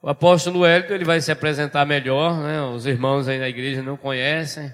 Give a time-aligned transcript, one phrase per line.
[0.00, 2.62] O apóstolo Hélio, ele vai se apresentar melhor, né?
[2.62, 4.72] Os irmãos aí na igreja não conhecem.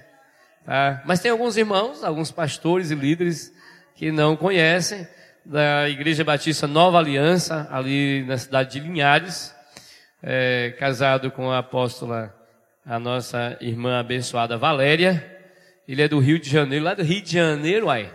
[0.67, 1.03] Tá?
[1.07, 3.50] Mas tem alguns irmãos, alguns pastores e líderes
[3.95, 5.08] que não conhecem
[5.45, 9.55] da Igreja Batista Nova Aliança, ali na cidade de Linhares,
[10.23, 12.34] é, casado com a apóstola,
[12.84, 15.25] a nossa irmã abençoada Valéria.
[15.88, 18.12] Ele é do Rio de Janeiro, lá do Rio de Janeiro, uai.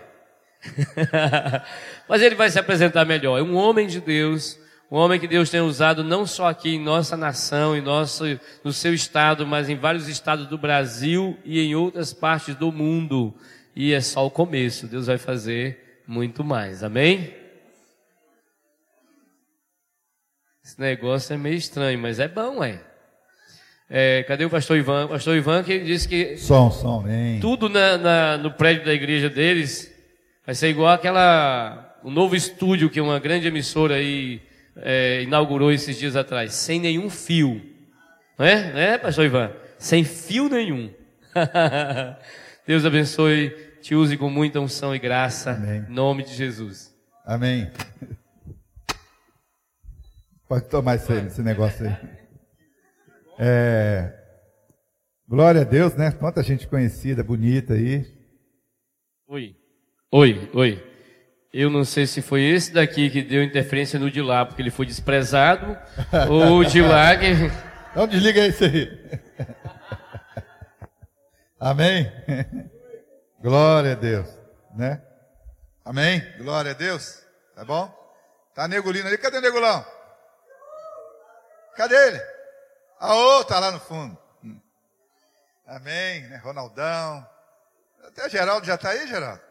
[2.07, 3.39] Mas ele vai se apresentar melhor.
[3.39, 4.59] É um homem de Deus,
[4.91, 8.23] um homem que Deus tem usado não só aqui em nossa nação, em nosso,
[8.64, 13.33] no seu estado, mas em vários estados do Brasil e em outras partes do mundo.
[13.75, 14.87] E é só o começo.
[14.87, 16.83] Deus vai fazer muito mais.
[16.83, 17.36] Amém?
[20.65, 22.81] Esse negócio é meio estranho, mas é bom, é.
[23.87, 25.06] É, cadê o pastor Ivan?
[25.06, 27.39] O pastor Ivan que disse que som, som, hein?
[27.39, 29.92] tudo na, na, no prédio da igreja deles
[30.45, 34.42] vai ser igual aquela o novo estúdio que uma grande emissora aí
[34.81, 37.61] é, inaugurou esses dias atrás, sem nenhum fio,
[38.38, 38.72] não é?
[38.72, 39.52] Não é, pastor Ivan?
[39.78, 40.94] Sem fio nenhum.
[42.66, 43.50] Deus abençoe,
[43.81, 45.86] te use com muita unção e graça, Amém.
[45.90, 46.94] em nome de Jesus.
[47.26, 47.70] Amém.
[50.48, 51.96] Pode tomar esse, esse negócio aí.
[53.38, 54.14] É,
[55.28, 56.12] glória a Deus, né?
[56.12, 58.03] Quanta gente conhecida, bonita aí.
[59.28, 59.56] Oi,
[60.12, 60.89] oi, oi.
[61.52, 64.69] Eu não sei se foi esse daqui que deu interferência no de lá, porque ele
[64.69, 65.75] foi desprezado,
[66.30, 67.25] ou o de lá que.
[67.91, 69.19] Então desliga isso aí.
[71.59, 72.11] Amém?
[73.41, 74.28] Glória a Deus,
[74.75, 75.02] né?
[75.83, 76.22] Amém?
[76.38, 77.23] Glória a Deus.
[77.56, 77.91] Tá bom?
[78.53, 79.17] Tá negulino ali.
[79.17, 79.84] Cadê o negulão?
[81.75, 82.22] Cadê ele?
[83.00, 84.16] A outra lá no fundo.
[84.44, 84.59] Hum.
[85.66, 86.38] Amém, né?
[86.38, 87.28] Ronaldão.
[88.06, 89.41] Até Geraldo já está aí, Geraldo?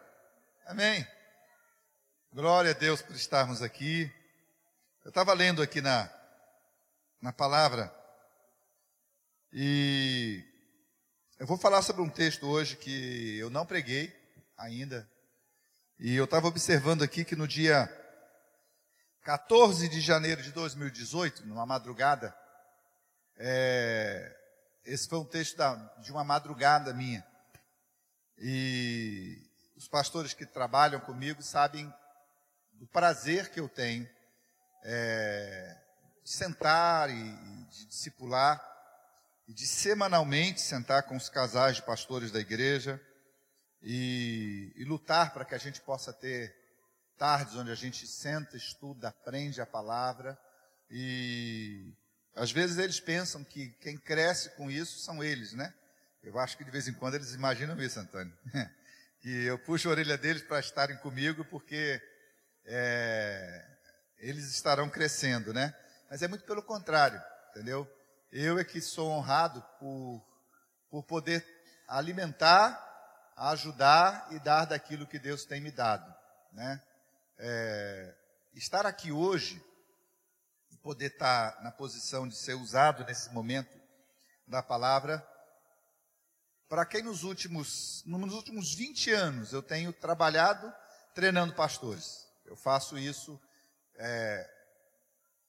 [0.67, 1.07] Amém.
[2.41, 4.09] Glória a Deus por estarmos aqui.
[5.05, 6.09] Eu estava lendo aqui na,
[7.21, 7.93] na palavra
[9.53, 10.45] e
[11.37, 14.15] eu vou falar sobre um texto hoje que eu não preguei
[14.57, 15.11] ainda.
[15.99, 17.91] E eu estava observando aqui que no dia
[19.23, 22.33] 14 de janeiro de 2018, numa madrugada,
[23.37, 24.33] é,
[24.85, 27.27] esse foi um texto da, de uma madrugada minha.
[28.39, 29.43] E
[29.77, 31.93] os pastores que trabalham comigo sabem
[32.79, 34.09] do prazer que eu tenho
[34.85, 35.77] é,
[36.23, 37.33] de sentar e,
[37.71, 38.65] de discipular,
[39.47, 43.01] e de semanalmente sentar com os casais de pastores da igreja
[43.83, 46.55] e, e lutar para que a gente possa ter
[47.17, 50.39] tardes onde a gente senta, estuda, aprende a palavra
[50.91, 51.93] e
[52.37, 55.75] às vezes eles pensam que quem cresce com isso são eles, né?
[56.23, 58.33] Eu acho que de vez em quando eles imaginam isso, Antônio.
[59.21, 62.01] que eu puxo a orelha deles para estarem comigo porque
[62.69, 63.67] é,
[64.19, 65.75] eles estarão crescendo, né?
[66.11, 67.21] Mas é muito pelo contrário,
[67.51, 67.89] entendeu?
[68.31, 70.25] Eu é que sou honrado por,
[70.91, 71.45] por poder
[71.89, 72.85] alimentar,
[73.37, 76.15] ajudar e dar daquilo que Deus tem me dado,
[76.53, 76.83] né?
[77.39, 78.15] É,
[78.55, 79.63] estar aqui hoje
[80.83, 83.79] poder estar na posição de ser usado nesse momento
[84.47, 85.27] da palavra.
[86.69, 90.73] Para quem nos últimos, nos últimos 20 anos eu tenho trabalhado
[91.15, 92.28] treinando pastores.
[92.49, 93.41] Eu faço isso
[93.97, 94.51] é,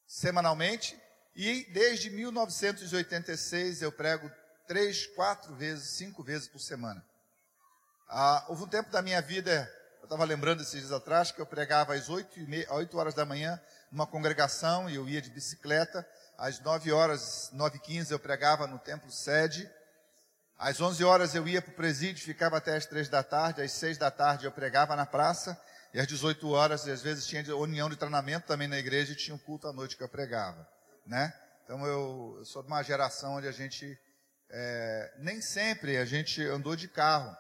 [0.06, 1.00] semanalmente
[1.36, 4.30] e desde 1986 eu prego
[4.68, 7.04] três, quatro vezes, cinco vezes por semana.
[8.10, 11.46] Ah, houve um tempo da minha vida, eu estava lembrando esses dias atrás, que eu
[11.46, 13.62] pregava às 8, e 8 horas da manhã
[13.92, 16.08] uma congregação e eu ia de bicicleta.
[16.38, 19.70] Às 9 horas, 9 e 15 eu pregava no templo sede.
[20.58, 23.62] Às 11 horas eu ia para o presídio, ficava até as 3 da tarde.
[23.62, 25.60] Às 6 da tarde eu pregava na praça.
[25.94, 29.34] E às 18 horas, às vezes tinha união de treinamento também na igreja e tinha
[29.34, 30.68] um culto à noite que eu pregava.
[31.06, 31.34] Né?
[31.64, 33.98] Então eu, eu sou de uma geração onde a gente,
[34.50, 37.36] é, nem sempre a gente andou de carro.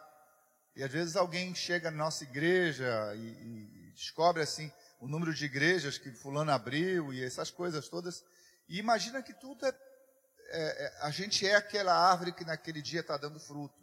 [0.75, 5.45] E às vezes alguém chega na nossa igreja e, e descobre assim, o número de
[5.45, 8.23] igrejas que fulano abriu e essas coisas todas.
[8.67, 13.01] E imagina que tudo é, é, é a gente é aquela árvore que naquele dia
[13.01, 13.79] está dando fruto,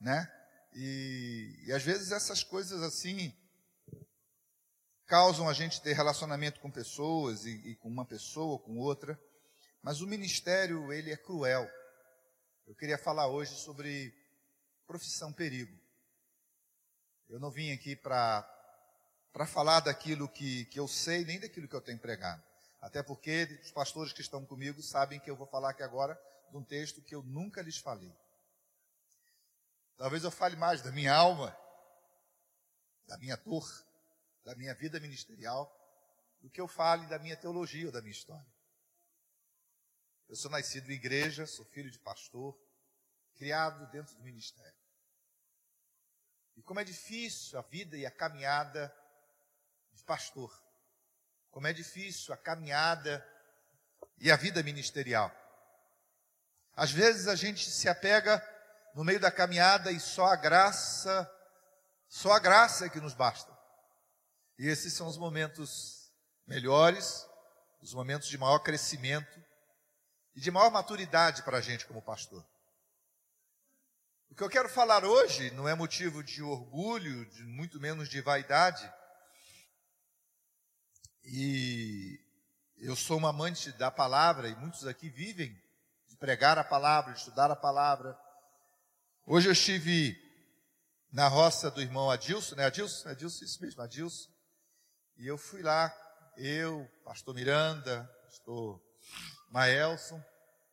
[0.00, 0.30] né?
[0.72, 3.34] E, e às vezes essas coisas assim
[5.10, 9.20] causam a gente ter relacionamento com pessoas e, e com uma pessoa, com outra.
[9.82, 11.68] Mas o ministério ele é cruel.
[12.64, 14.14] Eu queria falar hoje sobre
[14.86, 15.76] profissão perigo.
[17.28, 18.48] Eu não vim aqui para
[19.32, 22.42] para falar daquilo que, que eu sei, nem daquilo que eu tenho pregado.
[22.80, 26.20] Até porque os pastores que estão comigo sabem que eu vou falar aqui agora
[26.50, 28.12] de um texto que eu nunca lhes falei.
[29.96, 31.56] Talvez eu fale mais da minha alma,
[33.06, 33.64] da minha dor,
[34.44, 35.76] da minha vida ministerial,
[36.40, 38.46] do que eu fale da minha teologia ou da minha história.
[40.28, 42.58] Eu sou nascido em igreja, sou filho de pastor,
[43.34, 44.78] criado dentro do ministério.
[46.56, 48.94] E como é difícil a vida e a caminhada
[49.92, 50.52] de pastor.
[51.50, 53.26] Como é difícil a caminhada
[54.18, 55.34] e a vida ministerial.
[56.74, 58.40] Às vezes a gente se apega
[58.94, 61.30] no meio da caminhada e só a graça,
[62.08, 63.59] só a graça é que nos basta.
[64.60, 66.12] E esses são os momentos
[66.46, 67.26] melhores,
[67.80, 69.42] os momentos de maior crescimento
[70.34, 72.46] e de maior maturidade para a gente como pastor.
[74.28, 78.20] O que eu quero falar hoje não é motivo de orgulho, de muito menos de
[78.20, 78.86] vaidade.
[81.24, 82.20] E
[82.76, 85.58] eu sou um amante da palavra e muitos aqui vivem
[86.06, 88.14] de pregar a palavra, de estudar a palavra.
[89.26, 90.14] Hoje eu estive
[91.10, 92.66] na roça do irmão Adilson, né?
[92.66, 94.29] Adilson, Adilson, isso mesmo, Adilson.
[95.20, 95.94] E eu fui lá,
[96.38, 98.82] eu, pastor Miranda, pastor
[99.50, 100.18] Maelson,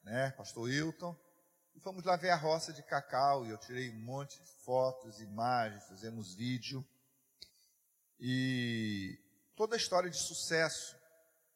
[0.03, 1.13] né, pastor Hilton,
[1.75, 5.19] e fomos lá ver a roça de cacau, e eu tirei um monte de fotos,
[5.19, 6.87] imagens, fizemos vídeo.
[8.17, 9.19] E
[9.53, 10.95] toda a história de sucesso,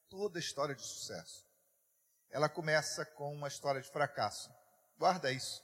[0.09, 1.47] toda a história de sucesso,
[2.29, 4.53] ela começa com uma história de fracasso.
[4.97, 5.63] Guarda isso.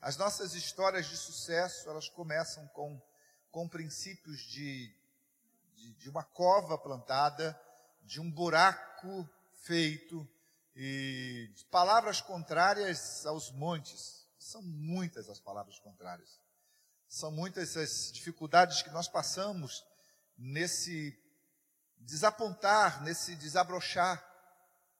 [0.00, 3.00] As nossas histórias de sucesso, elas começam com,
[3.52, 4.92] com princípios de,
[5.82, 7.60] de, de uma cova plantada,
[8.02, 9.28] de um buraco
[9.64, 10.28] feito,
[10.74, 14.26] e de palavras contrárias aos montes.
[14.38, 16.40] São muitas as palavras contrárias.
[17.08, 19.84] São muitas as dificuldades que nós passamos
[20.38, 21.18] nesse
[21.98, 24.26] desapontar, nesse desabrochar,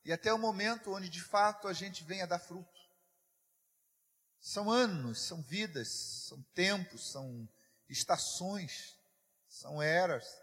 [0.05, 2.81] e até o momento onde de fato a gente venha dar fruto.
[4.41, 7.49] São anos, são vidas, são tempos, são
[7.89, 8.99] estações,
[9.49, 10.42] são eras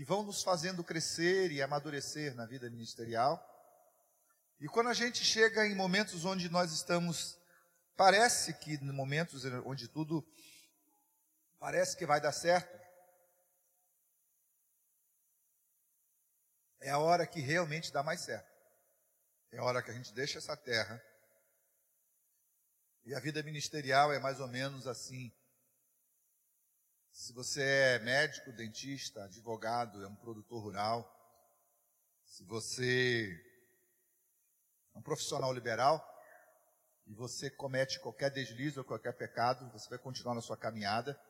[0.00, 3.38] que vão nos fazendo crescer e amadurecer na vida ministerial.
[4.58, 7.38] E quando a gente chega em momentos onde nós estamos,
[7.98, 10.26] parece que momentos onde tudo
[11.58, 12.80] parece que vai dar certo,
[16.80, 18.50] é a hora que realmente dá mais certo.
[19.52, 20.98] É a hora que a gente deixa essa terra.
[23.04, 25.30] E a vida ministerial é mais ou menos assim.
[27.20, 31.06] Se você é médico, dentista, advogado, é um produtor rural,
[32.24, 33.28] se você
[34.94, 36.02] é um profissional liberal
[37.06, 41.20] e você comete qualquer deslize ou qualquer pecado, você vai continuar na sua caminhada.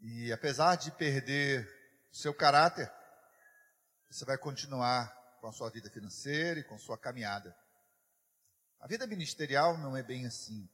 [0.00, 1.66] E apesar de perder
[2.12, 2.92] o seu caráter,
[4.10, 5.08] você vai continuar
[5.40, 7.56] com a sua vida financeira e com a sua caminhada.
[8.80, 10.68] A vida ministerial não é bem assim.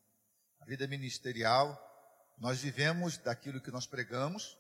[0.59, 1.90] A vida ministerial
[2.41, 4.59] nós vivemos daquilo que nós pregamos,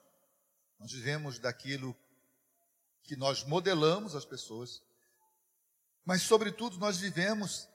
[0.78, 1.96] nós vivemos daquilo
[3.02, 4.82] que nós modelamos as pessoas,
[6.04, 7.68] mas, sobretudo, nós vivemos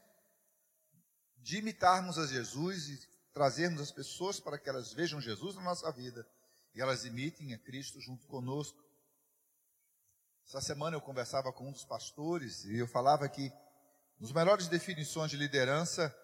[1.38, 5.92] de imitarmos a Jesus e trazermos as pessoas para que elas vejam Jesus na nossa
[5.92, 6.28] vida
[6.74, 8.84] e elas imitem a Cristo junto conosco.
[10.48, 13.52] Essa semana eu conversava com um dos pastores e eu falava que,
[14.19, 16.16] nos melhores definições de liderança,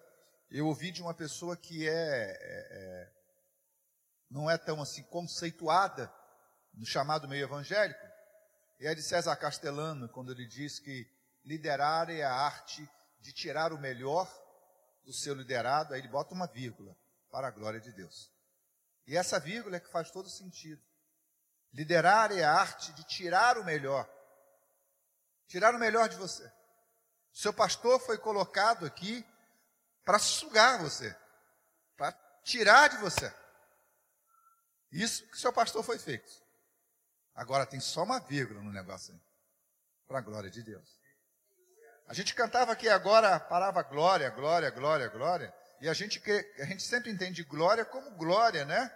[0.50, 3.21] eu ouvi de uma pessoa que é, é, é
[4.32, 6.12] não é tão assim conceituada
[6.72, 8.00] no chamado meio evangélico,
[8.80, 11.06] e é de César Castellano, quando ele diz que
[11.44, 12.88] liderar é a arte
[13.20, 14.26] de tirar o melhor
[15.04, 16.96] do seu liderado, aí ele bota uma vírgula,
[17.30, 18.32] para a glória de Deus.
[19.06, 20.82] E essa vírgula é que faz todo sentido.
[21.72, 24.08] Liderar é a arte de tirar o melhor.
[25.46, 26.50] Tirar o melhor de você.
[27.32, 29.26] Seu pastor foi colocado aqui
[30.04, 31.14] para sugar você,
[31.96, 32.12] para
[32.42, 33.41] tirar de você.
[34.92, 36.30] Isso que seu pastor foi feito.
[37.34, 39.20] Agora tem só uma vírgula no negócio aí.
[40.06, 41.00] Para a glória de Deus.
[42.06, 45.54] A gente cantava aqui agora, parava glória, glória, glória, glória.
[45.80, 46.22] E a gente,
[46.58, 48.92] a gente sempre entende glória como glória, né?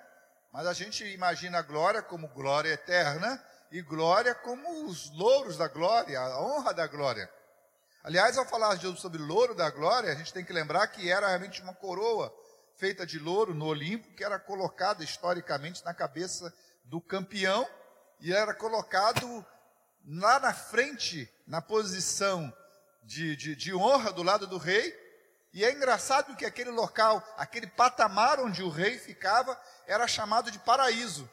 [0.53, 6.21] Mas a gente imagina glória como glória eterna e glória como os louros da glória,
[6.21, 7.31] a honra da glória.
[8.05, 11.61] Aliás, ao falar sobre louro da glória, a gente tem que lembrar que era realmente
[11.61, 12.33] uma coroa
[12.76, 16.54] feita de louro no Olimpo, que era colocada historicamente na cabeça
[16.85, 17.68] do campeão
[18.21, 19.45] e era colocado
[20.06, 22.52] lá na frente, na posição
[23.02, 24.95] de, de, de honra do lado do rei.
[25.52, 30.59] E é engraçado que aquele local, aquele patamar onde o rei ficava, era chamado de
[30.59, 31.28] paraíso.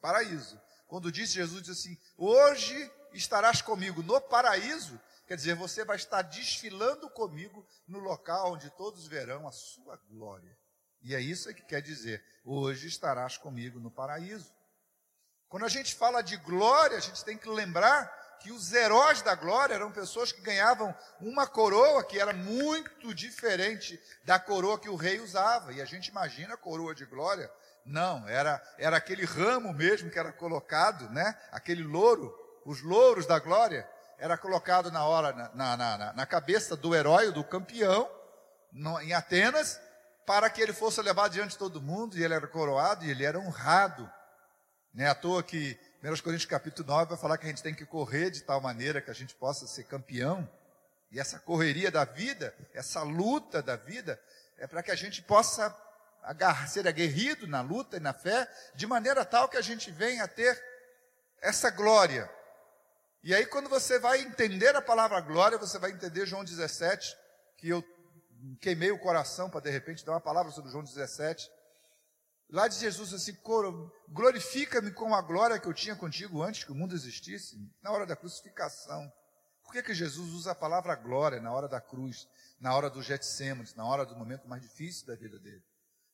[0.00, 0.60] Paraíso.
[0.88, 6.22] Quando disse Jesus disse assim: Hoje estarás comigo no paraíso, Quer dizer, você vai estar
[6.22, 10.56] desfilando comigo no local onde todos verão a sua glória.
[11.02, 14.50] E é isso que quer dizer: hoje estarás comigo no paraíso.
[15.46, 18.06] Quando a gente fala de glória, a gente tem que lembrar
[18.40, 24.00] que os heróis da glória eram pessoas que ganhavam uma coroa que era muito diferente
[24.24, 25.74] da coroa que o rei usava.
[25.74, 27.52] E a gente imagina a coroa de glória.
[27.84, 31.38] Não, era, era aquele ramo mesmo que era colocado, né?
[31.52, 33.86] Aquele louro, os louros da glória,
[34.18, 38.10] era colocado na hora, na, na, na, na cabeça do herói, do campeão,
[38.72, 39.80] no, em Atenas,
[40.26, 43.24] para que ele fosse levado diante de todo mundo, e ele era coroado e ele
[43.24, 44.10] era honrado.
[44.92, 47.74] Não é à toa que 1 Coríntios capítulo 9 vai falar que a gente tem
[47.74, 50.48] que correr de tal maneira que a gente possa ser campeão.
[51.10, 54.20] E essa correria da vida, essa luta da vida,
[54.58, 55.74] é para que a gente possa
[56.66, 60.28] ser aguerrido na luta e na fé, de maneira tal que a gente venha a
[60.28, 60.62] ter
[61.40, 62.28] essa glória.
[63.28, 67.14] E aí, quando você vai entender a palavra glória, você vai entender João 17,
[67.58, 67.84] que eu
[68.58, 71.46] queimei o coração para de repente dar uma palavra sobre João 17.
[72.48, 73.36] Lá de Jesus assim,
[74.08, 78.06] glorifica-me com a glória que eu tinha contigo antes que o mundo existisse, na hora
[78.06, 79.12] da crucificação.
[79.62, 82.26] Por que, que Jesus usa a palavra glória na hora da cruz,
[82.58, 85.62] na hora do Getsemane, na hora do momento mais difícil da vida dele?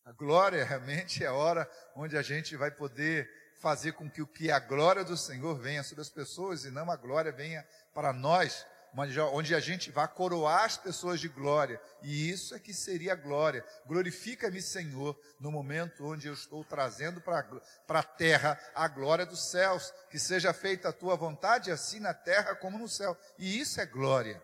[0.05, 3.31] A glória realmente é a hora onde a gente vai poder
[3.61, 6.71] fazer com que o que é a glória do Senhor venha sobre as pessoas e
[6.71, 8.67] não a glória venha para nós,
[9.33, 11.81] onde a gente vai coroar as pessoas de glória.
[12.03, 13.65] E isso é que seria glória.
[13.87, 19.93] Glorifica-me, Senhor, no momento onde eu estou trazendo para a terra a glória dos céus.
[20.11, 23.19] Que seja feita a tua vontade, assim na terra como no céu.
[23.37, 24.41] E isso é glória.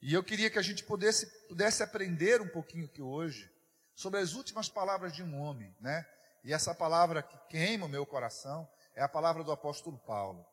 [0.00, 3.50] E eu queria que a gente pudesse, pudesse aprender um pouquinho aqui hoje
[3.94, 6.06] sobre as últimas palavras de um homem, né?
[6.42, 10.44] E essa palavra que queima o meu coração é a palavra do apóstolo Paulo.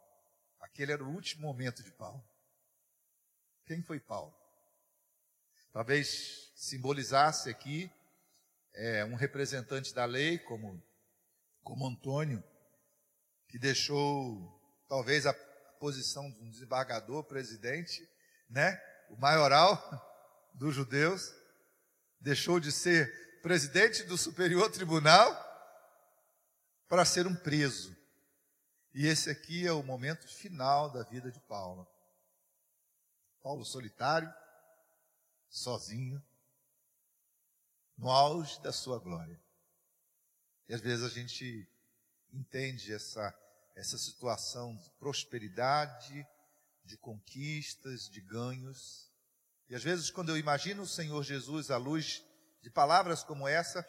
[0.60, 2.24] Aquele era o último momento de Paulo.
[3.66, 4.36] Quem foi Paulo?
[5.72, 7.92] Talvez simbolizasse aqui
[8.74, 10.82] é, um representante da lei, como,
[11.64, 12.44] como Antônio,
[13.48, 15.34] que deixou talvez a
[15.80, 18.08] posição de um desembargador, presidente,
[18.50, 18.80] né?
[19.10, 19.78] O maioral
[20.54, 21.34] dos judeus,
[22.20, 25.47] deixou de ser presidente do Superior Tribunal
[26.88, 27.96] para ser um preso.
[28.94, 31.88] E esse aqui é o momento final da vida de Paulo.
[33.42, 34.34] Paulo solitário,
[35.50, 36.24] sozinho,
[37.98, 39.40] no auge da sua glória.
[40.68, 41.68] E às vezes a gente
[42.34, 43.34] entende essa,
[43.76, 46.28] essa situação de prosperidade,
[46.84, 49.12] de conquistas, de ganhos.
[49.70, 52.24] E às vezes, quando eu imagino o Senhor Jesus à luz
[52.62, 53.86] de palavras como essa,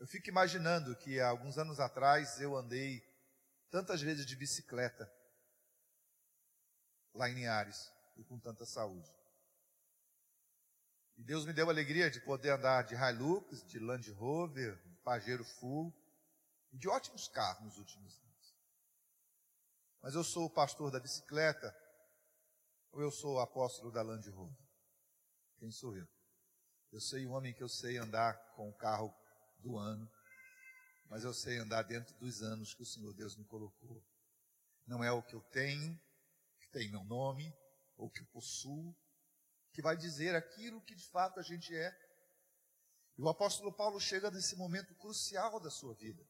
[0.00, 3.06] eu fico imaginando que há alguns anos atrás eu andei
[3.70, 5.12] tantas vezes de bicicleta
[7.12, 9.14] lá em Linhares e com tanta saúde.
[11.18, 14.96] E Deus me deu a alegria de poder andar de Hilux, de Land Rover, de
[15.02, 15.92] Pajero Full,
[16.72, 18.56] e de ótimos carros nos últimos anos.
[20.00, 21.76] Mas eu sou o pastor da bicicleta,
[22.90, 24.66] ou eu sou o apóstolo da Land Rover?
[25.58, 26.08] Quem sou eu?
[26.90, 29.14] Eu sei o homem que eu sei andar com o carro
[29.60, 30.10] do ano,
[31.08, 34.02] mas eu sei andar dentro dos anos que o Senhor Deus me colocou.
[34.86, 36.00] Não é o que eu tenho,
[36.58, 37.52] que tem meu nome,
[37.96, 38.96] ou que possuo,
[39.72, 41.92] que vai dizer aquilo que de fato a gente é.
[43.18, 46.24] E o apóstolo Paulo chega nesse momento crucial da sua vida.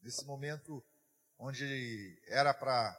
[0.00, 0.84] Nesse momento
[1.38, 2.96] onde era para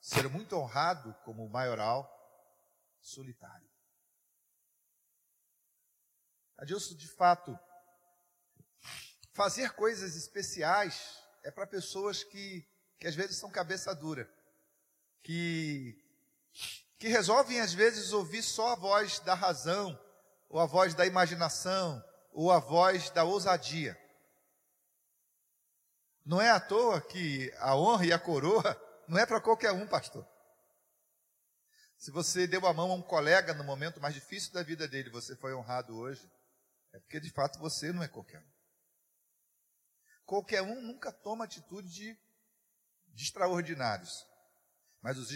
[0.00, 2.12] ser muito honrado como maioral,
[3.00, 3.70] solitário.
[6.58, 7.58] Adilson, de fato,
[9.36, 12.66] fazer coisas especiais é para pessoas que,
[12.98, 14.28] que às vezes são cabeça dura,
[15.22, 16.02] que
[16.98, 20.00] que resolvem às vezes ouvir só a voz da razão,
[20.48, 22.02] ou a voz da imaginação,
[22.32, 24.00] ou a voz da ousadia.
[26.24, 29.86] Não é à toa que a honra e a coroa não é para qualquer um,
[29.86, 30.26] pastor.
[31.98, 35.10] Se você deu a mão a um colega no momento mais difícil da vida dele,
[35.10, 36.26] você foi honrado hoje,
[36.94, 38.55] é porque de fato você não é qualquer um.
[40.26, 42.18] Qualquer um nunca toma atitude de,
[43.14, 44.26] de extraordinários.
[45.00, 45.30] Mas os,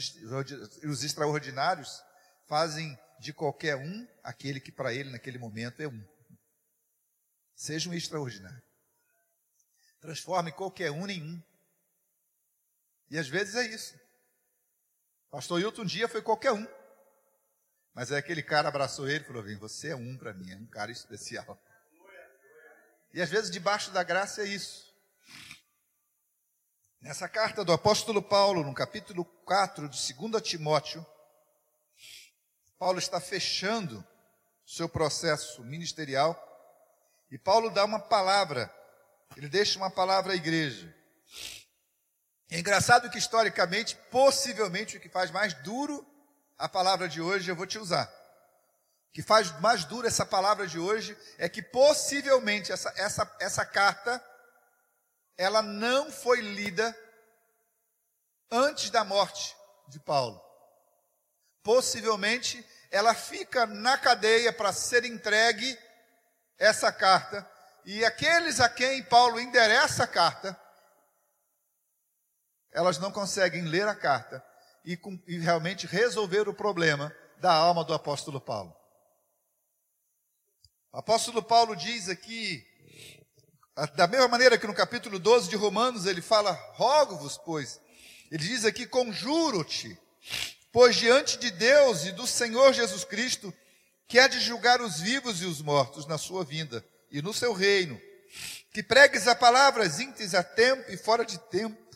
[0.84, 2.02] os extraordinários
[2.46, 6.04] fazem de qualquer um aquele que para ele naquele momento é um.
[7.54, 8.62] Seja um extraordinário.
[10.00, 11.42] Transforme qualquer um em um.
[13.10, 13.94] E às vezes é isso.
[15.30, 16.66] Pastor Hilton um dia foi qualquer um.
[17.94, 20.56] Mas é aquele cara abraçou ele e falou: Vem, você é um para mim, é
[20.56, 21.60] um cara especial.
[23.12, 24.90] E às vezes debaixo da graça é isso.
[27.00, 31.04] Nessa carta do apóstolo Paulo, no capítulo 4 de 2 Timóteo,
[32.78, 34.06] Paulo está fechando
[34.66, 36.38] seu processo ministerial
[37.30, 38.72] e Paulo dá uma palavra,
[39.36, 40.94] ele deixa uma palavra à igreja.
[42.50, 46.06] É engraçado que historicamente, possivelmente, o que faz mais duro
[46.58, 48.19] a palavra de hoje, eu vou te usar.
[49.12, 54.24] Que faz mais duro essa palavra de hoje é que possivelmente essa, essa, essa carta
[55.36, 56.96] ela não foi lida
[58.50, 59.56] antes da morte
[59.88, 60.40] de Paulo.
[61.62, 65.78] Possivelmente ela fica na cadeia para ser entregue
[66.58, 67.48] essa carta
[67.84, 70.58] e aqueles a quem Paulo endereça a carta
[72.72, 74.44] elas não conseguem ler a carta
[74.84, 78.74] e, e realmente resolver o problema da alma do apóstolo Paulo.
[80.92, 82.66] O apóstolo Paulo diz aqui,
[83.94, 87.80] da mesma maneira que no capítulo 12 de Romanos ele fala, rogo-vos, pois,
[88.30, 89.96] ele diz aqui, conjuro-te,
[90.72, 93.54] pois diante de Deus e do Senhor Jesus Cristo,
[94.08, 97.52] que há de julgar os vivos e os mortos na sua vinda e no seu
[97.52, 98.00] reino,
[98.72, 101.90] que pregues a palavras íntemas a tempo e fora de tempo,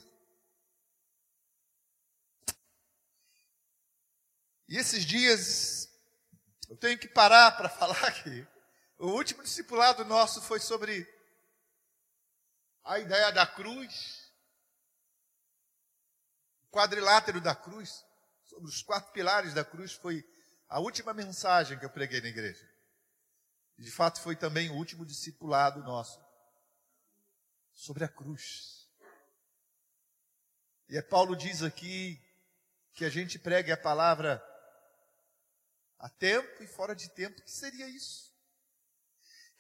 [4.68, 5.88] E esses dias,
[6.68, 8.44] eu tenho que parar para falar que
[9.04, 11.06] o último discipulado nosso foi sobre
[12.82, 14.32] a ideia da cruz,
[16.62, 18.02] o quadrilátero da cruz,
[18.44, 20.25] sobre os quatro pilares da cruz, foi
[20.68, 22.66] a última mensagem que eu preguei na igreja.
[23.78, 26.18] De fato, foi também o último discipulado nosso
[27.75, 28.88] sobre a cruz.
[30.88, 32.23] E é Paulo diz aqui
[32.94, 34.42] que a gente pregue a palavra
[35.99, 37.38] a tempo e fora de tempo.
[37.38, 38.34] O que seria isso?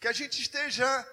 [0.00, 1.06] Que a gente esteja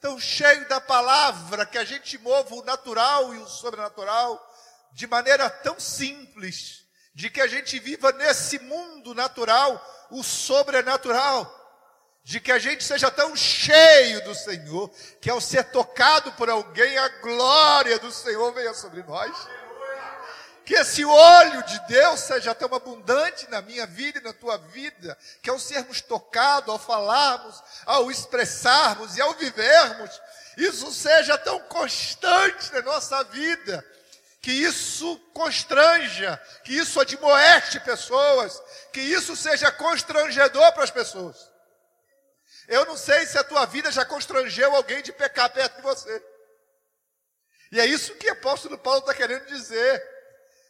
[0.00, 4.44] tão cheio da palavra, que a gente mova o natural e o sobrenatural
[4.92, 11.54] de maneira tão simples, de que a gente viva nesse mundo natural o sobrenatural,
[12.22, 16.96] de que a gente seja tão cheio do Senhor, que ao ser tocado por alguém,
[16.98, 19.48] a glória do Senhor venha sobre nós.
[20.68, 25.16] Que esse olho de Deus seja tão abundante na minha vida e na tua vida,
[25.42, 30.20] que ao sermos tocados, ao falarmos, ao expressarmos e ao vivermos,
[30.58, 33.82] isso seja tão constante na nossa vida,
[34.42, 41.50] que isso constranja, que isso admoeste pessoas, que isso seja constrangedor para as pessoas.
[42.68, 46.22] Eu não sei se a tua vida já constrangeu alguém de pecar perto de você.
[47.72, 50.17] E é isso que o apóstolo Paulo está querendo dizer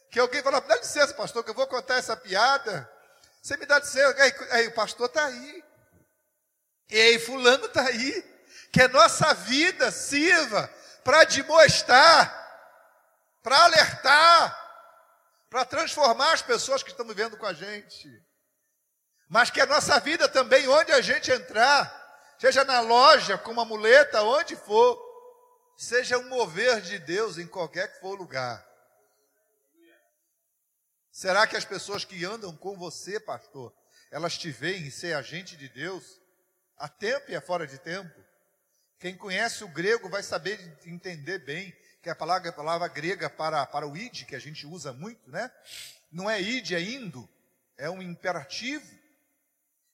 [0.09, 2.89] que alguém fala, dá licença, pastor, que eu vou contar essa piada.
[3.41, 4.21] Você me dá licença.
[4.21, 5.63] Aí, aí o pastor está aí.
[6.89, 8.25] Ei, fulano está aí.
[8.71, 10.69] Que a nossa vida sirva
[11.03, 12.35] para admoestar,
[13.41, 14.69] para alertar,
[15.49, 18.09] para transformar as pessoas que estão vivendo com a gente.
[19.27, 23.65] Mas que a nossa vida também, onde a gente entrar, seja na loja, com uma
[23.65, 24.99] muleta, onde for,
[25.77, 28.68] seja um mover de Deus em qualquer que for lugar.
[31.19, 33.75] Será que as pessoas que andam com você, pastor,
[34.09, 36.17] elas te veem ser agente de Deus
[36.77, 38.23] a tempo e a fora de tempo?
[38.97, 43.65] Quem conhece o grego vai saber entender bem que a palavra, a palavra grega para,
[43.65, 45.51] para o id, que a gente usa muito, né?
[46.09, 47.27] Não é id, é indo.
[47.77, 48.89] É um imperativo.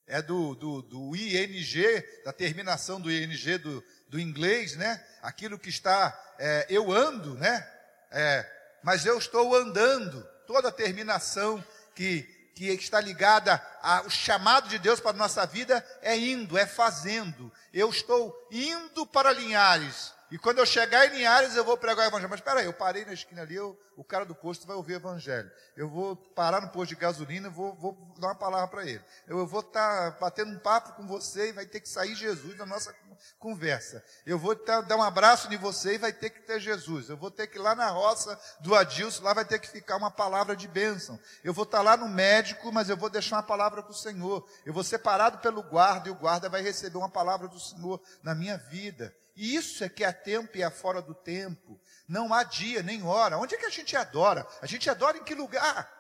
[0.05, 5.03] É do, do, do ing, da terminação do ing do, do inglês, né?
[5.23, 7.67] Aquilo que está, é, eu ando, né?
[8.11, 14.99] É, mas eu estou andando toda terminação que, que está ligada ao chamado de Deus
[14.99, 17.51] para a nossa vida é indo, é fazendo.
[17.73, 20.13] Eu estou indo para Linhares.
[20.31, 22.29] E quando eu chegar em Linhares, eu vou pregar o evangelho.
[22.29, 24.93] Mas espera aí, eu parei na esquina ali, eu, o cara do posto vai ouvir
[24.93, 25.51] o evangelho.
[25.77, 29.01] Eu vou parar no posto de gasolina, vou, vou dar uma palavra para ele.
[29.27, 32.15] Eu, eu vou estar tá batendo um papo com você e vai ter que sair
[32.15, 32.91] Jesus da nossa
[33.39, 34.03] conversa.
[34.25, 37.09] Eu vou dar um abraço em você e vai ter que ter Jesus.
[37.09, 39.97] Eu vou ter que ir lá na roça do Adilson, lá vai ter que ficar
[39.97, 41.19] uma palavra de bênção.
[41.43, 44.47] Eu vou estar lá no médico, mas eu vou deixar uma palavra para o Senhor.
[44.65, 48.01] Eu vou ser parado pelo guarda e o guarda vai receber uma palavra do Senhor
[48.23, 49.15] na minha vida.
[49.35, 51.79] E isso é que é tempo e é fora do tempo.
[52.07, 53.37] Não há dia nem hora.
[53.37, 54.47] Onde é que a gente adora?
[54.61, 55.93] A gente adora em que lugar?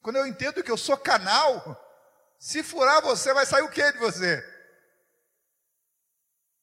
[0.00, 1.80] Quando eu entendo que eu sou canal,
[2.38, 4.42] se furar você, vai sair o que de você?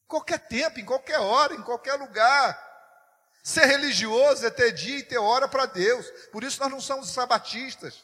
[0.07, 2.69] Qualquer tempo, em qualquer hora, em qualquer lugar.
[3.43, 6.05] Ser religioso é ter dia e ter hora para Deus.
[6.31, 8.03] Por isso nós não somos sabatistas.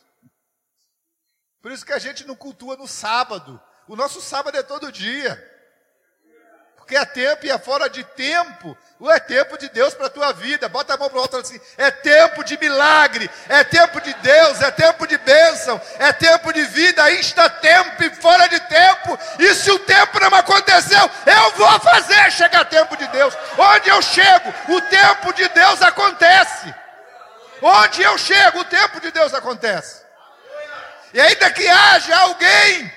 [1.62, 3.62] Por isso que a gente não cultua no sábado.
[3.88, 5.57] O nosso sábado é todo dia.
[6.88, 8.78] Porque é tempo e é fora de tempo.
[8.98, 10.70] Ou é tempo de Deus para a tua vida.
[10.70, 11.60] Bota a mão para o outro assim.
[11.78, 13.30] É tempo de milagre.
[13.50, 14.62] É tempo de Deus.
[14.62, 15.82] É tempo de bênção.
[16.00, 17.04] É tempo de vida.
[17.04, 19.20] Aí está tempo e fora de tempo.
[19.38, 23.34] E se o tempo não aconteceu, eu vou fazer chegar tempo de Deus.
[23.58, 26.74] Onde eu chego, o tempo de Deus acontece.
[27.62, 30.04] Onde eu chego, o tempo de Deus acontece.
[31.14, 32.90] E ainda que haja alguém,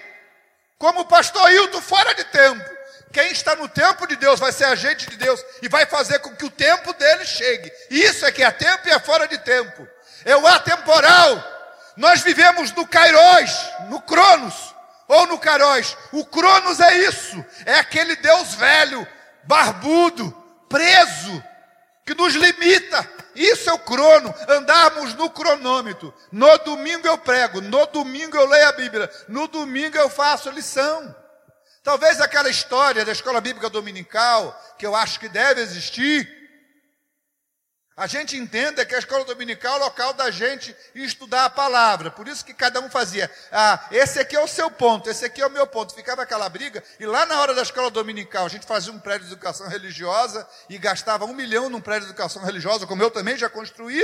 [0.79, 2.80] como o pastor Hilton, fora de tempo,
[3.12, 6.35] quem está no tempo de Deus vai ser agente de Deus e vai fazer com
[6.35, 7.73] que o tempo dele chegue.
[7.90, 9.87] Isso é que é tempo e é fora de tempo.
[10.25, 11.42] É o atemporal.
[11.96, 13.53] Nós vivemos no Kairos,
[13.88, 14.75] no Cronos,
[15.09, 15.96] ou no Kairos.
[16.12, 17.44] O Cronos é isso.
[17.66, 19.07] É aquele Deus velho,
[19.42, 20.31] barbudo,
[20.68, 21.44] preso,
[22.07, 23.09] que nos limita.
[23.35, 26.12] Isso é o crono, andarmos no cronômetro.
[26.31, 31.14] No domingo eu prego, no domingo eu leio a Bíblia, no domingo eu faço lição.
[31.83, 36.40] Talvez aquela história da escola bíblica dominical, que eu acho que deve existir,
[38.01, 42.11] a gente entenda que a escola dominical é o local da gente estudar a palavra.
[42.11, 43.31] Por isso que cada um fazia.
[43.53, 45.95] Ah, esse aqui é o seu ponto, esse aqui é o meu ponto.
[45.95, 46.83] Ficava aquela briga.
[46.99, 50.49] E lá na hora da escola dominical, a gente fazia um prédio de educação religiosa
[50.71, 54.03] e gastava um milhão num prédio de educação religiosa, como eu também já construí.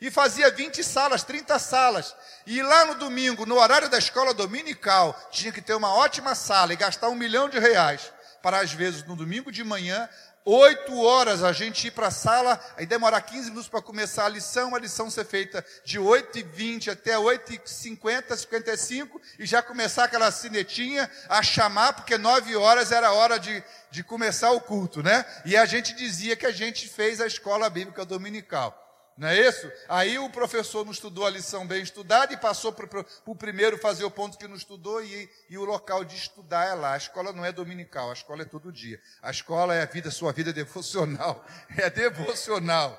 [0.00, 2.16] E fazia 20 salas, 30 salas.
[2.46, 6.72] E lá no domingo, no horário da escola dominical, tinha que ter uma ótima sala
[6.72, 8.10] e gastar um milhão de reais.
[8.42, 10.08] Para, às vezes, no domingo de manhã,
[10.42, 14.28] oito horas a gente ir para a sala, aí demorar 15 minutos para começar a
[14.30, 19.44] lição, a lição ser feita de 8 e 20 até 8 e 50, 55, e
[19.44, 24.50] já começar aquela sinetinha a chamar, porque 9 horas era a hora de, de começar
[24.52, 25.26] o culto, né?
[25.44, 28.89] E a gente dizia que a gente fez a escola bíblica dominical.
[29.20, 29.70] Não é isso?
[29.86, 34.02] Aí o professor não estudou a lição bem estudada e passou para o primeiro fazer
[34.02, 36.94] o ponto que não estudou e, e, o local de estudar é lá.
[36.94, 38.98] A escola não é dominical, a escola é todo dia.
[39.20, 41.44] A escola é a vida, sua vida é devocional.
[41.76, 42.98] É devocional.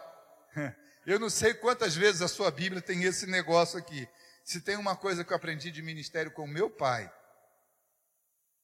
[1.07, 4.07] Eu não sei quantas vezes a sua Bíblia tem esse negócio aqui.
[4.45, 7.11] Se tem uma coisa que eu aprendi de ministério com meu pai,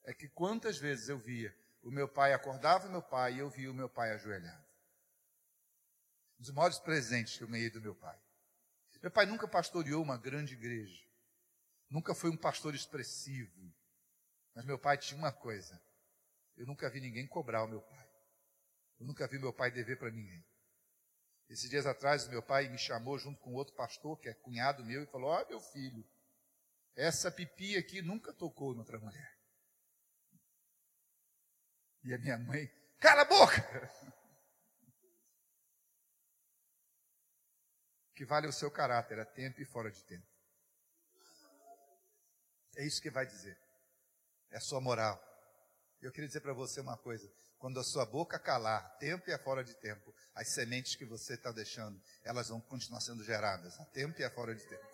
[0.06, 3.50] é que quantas vezes eu via o meu pai acordava o meu pai e eu
[3.50, 4.67] via o meu pai ajoelhado.
[6.40, 8.20] Um dos maiores presentes que eu ganhei do meu pai.
[9.02, 11.04] Meu pai nunca pastoreou uma grande igreja.
[11.90, 13.74] Nunca foi um pastor expressivo.
[14.54, 15.80] Mas meu pai tinha uma coisa.
[16.56, 18.10] Eu nunca vi ninguém cobrar o meu pai.
[19.00, 20.44] Eu nunca vi meu pai dever para ninguém.
[21.50, 25.04] Esses dias atrás, meu pai me chamou junto com outro pastor, que é cunhado meu,
[25.04, 26.06] e falou: Ó, oh, meu filho,
[26.96, 29.38] essa pipi aqui nunca tocou noutra mulher.
[32.04, 32.70] E a minha mãe,
[33.00, 34.18] cala a boca!
[38.18, 40.26] Que vale o seu caráter, a tempo e fora de tempo.
[42.76, 43.56] É isso que vai dizer.
[44.50, 45.24] É a sua moral.
[46.02, 47.32] Eu queria dizer para você uma coisa.
[47.60, 51.36] Quando a sua boca calar, tempo e a fora de tempo, as sementes que você
[51.36, 54.86] está deixando, elas vão continuar sendo geradas, a tempo e a fora de tempo.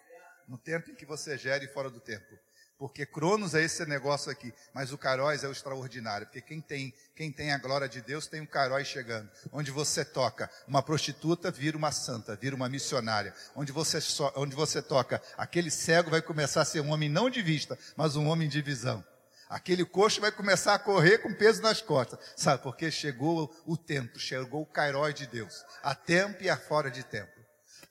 [0.46, 2.38] No tempo em que você gere fora do tempo.
[2.84, 6.28] Porque Cronos é esse negócio aqui, mas o Caróis é o extraordinário.
[6.28, 9.32] Porque quem tem, quem tem a glória de Deus tem um Caróis chegando.
[9.54, 13.34] Onde você toca, uma prostituta vira uma santa, vira uma missionária.
[13.56, 17.30] Onde você, so, onde você toca, aquele cego vai começar a ser um homem não
[17.30, 19.02] de vista, mas um homem de visão.
[19.48, 22.20] Aquele coxo vai começar a correr com peso nas costas.
[22.36, 25.64] Sabe, porque chegou o tempo, chegou o Caróis de Deus.
[25.82, 27.32] A tempo e a fora de tempo.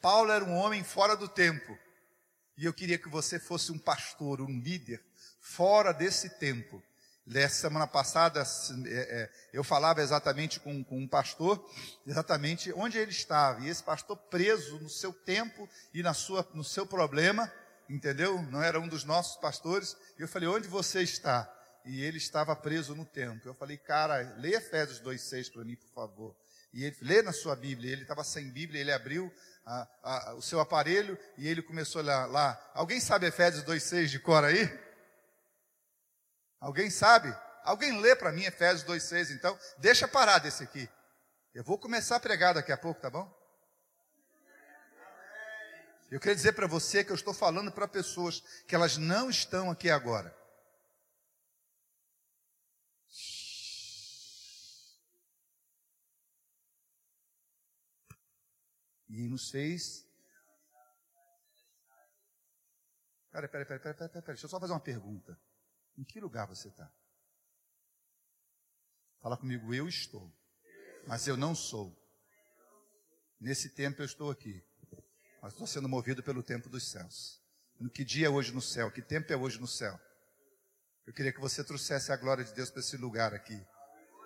[0.02, 1.78] Paulo era um homem fora do tempo.
[2.57, 5.03] E eu queria que você fosse um pastor, um líder,
[5.41, 6.83] fora desse tempo.
[7.49, 8.43] Semana passada,
[8.85, 11.65] é, é, eu falava exatamente com, com um pastor,
[12.05, 13.61] exatamente onde ele estava.
[13.61, 17.51] E esse pastor preso no seu tempo e na sua, no seu problema,
[17.88, 18.43] entendeu?
[18.43, 19.97] Não era um dos nossos pastores.
[20.19, 21.49] E eu falei, onde você está?
[21.85, 23.49] E ele estava preso no tempo.
[23.49, 26.37] Eu falei, cara, leia Efésios 2,6 para mim, por favor.
[26.73, 27.93] E ele, lê na sua Bíblia.
[27.93, 29.33] Ele estava sem Bíblia, ele abriu
[29.64, 32.70] a, a, o seu aparelho e ele começou lá, lá.
[32.75, 34.68] Alguém sabe Efésios 2,6 de cor aí?
[36.61, 37.35] Alguém sabe?
[37.64, 39.59] Alguém lê para mim Efésios 2,6 então?
[39.79, 40.88] Deixa parar desse aqui.
[41.55, 43.31] Eu vou começar a pregar daqui a pouco, tá bom?
[46.11, 49.70] Eu quero dizer para você que eu estou falando para pessoas que elas não estão
[49.70, 50.37] aqui agora.
[59.12, 60.09] E nos fez.
[63.31, 65.38] Peraí, peraí, peraí, peraí, peraí, peraí, deixa eu só fazer uma pergunta.
[65.98, 66.90] Em que lugar você está?
[69.20, 70.35] Fala comigo, eu estou.
[71.07, 71.94] Mas eu não sou.
[73.38, 74.64] Nesse tempo eu estou aqui.
[75.42, 77.38] Mas estou sendo movido pelo tempo dos céus.
[77.79, 78.90] No que dia é hoje no céu?
[78.90, 80.01] Que tempo é hoje no céu?
[81.07, 83.62] Eu queria que você trouxesse a glória de Deus para esse lugar aqui.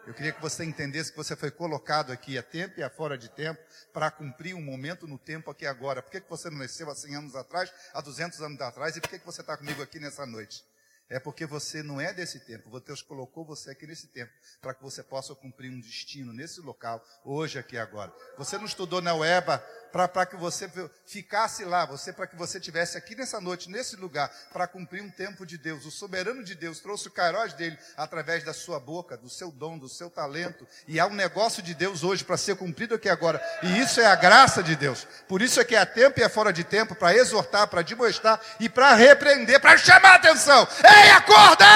[0.07, 3.19] Eu queria que você entendesse que você foi colocado aqui a tempo e a fora
[3.19, 3.61] de tempo
[3.93, 6.01] para cumprir um momento no tempo aqui agora.
[6.01, 9.01] Por que, que você não nasceu há 100 anos atrás, há 200 anos atrás e
[9.01, 10.65] por que, que você está comigo aqui nessa noite?
[11.09, 12.81] É porque você não é desse tempo.
[12.81, 17.05] Deus colocou você aqui nesse tempo para que você possa cumprir um destino nesse local,
[17.25, 18.13] hoje, aqui agora.
[18.37, 19.59] Você não estudou na UEBA
[19.93, 20.71] para que você
[21.07, 25.11] ficasse lá, você para que você tivesse aqui nessa noite, nesse lugar, para cumprir um
[25.11, 25.87] tempo de Deus.
[25.87, 29.79] O soberano de Deus trouxe o cairós dele através da sua boca, do seu dom,
[29.79, 30.67] do seu talento.
[30.87, 33.41] E há um negócio de Deus hoje para ser cumprido aqui agora.
[33.63, 35.07] E isso é a graça de Deus.
[35.29, 38.41] Por isso é que há tempo e é fora de tempo para exortar, para demonstrar
[38.61, 40.67] e para repreender, para chamar a atenção.
[41.03, 41.67] Ei, acorda!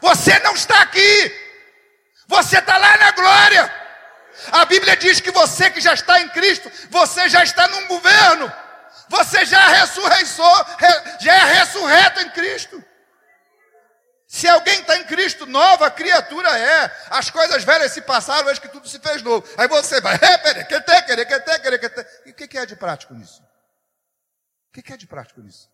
[0.00, 1.42] Você não está aqui.
[2.26, 3.82] Você está lá na glória.
[4.50, 8.52] A Bíblia diz que você que já está em Cristo, você já está num governo.
[9.08, 10.66] Você já ressurreiçou,
[11.20, 12.82] já é ressurreto em Cristo.
[14.26, 16.90] Se alguém está em Cristo, nova criatura é.
[17.10, 19.46] As coisas velhas se passaram, eis que tudo se fez novo.
[19.58, 20.18] Aí você vai,
[22.24, 23.42] e o que é de prático nisso?
[24.70, 25.71] O que é de prático nisso?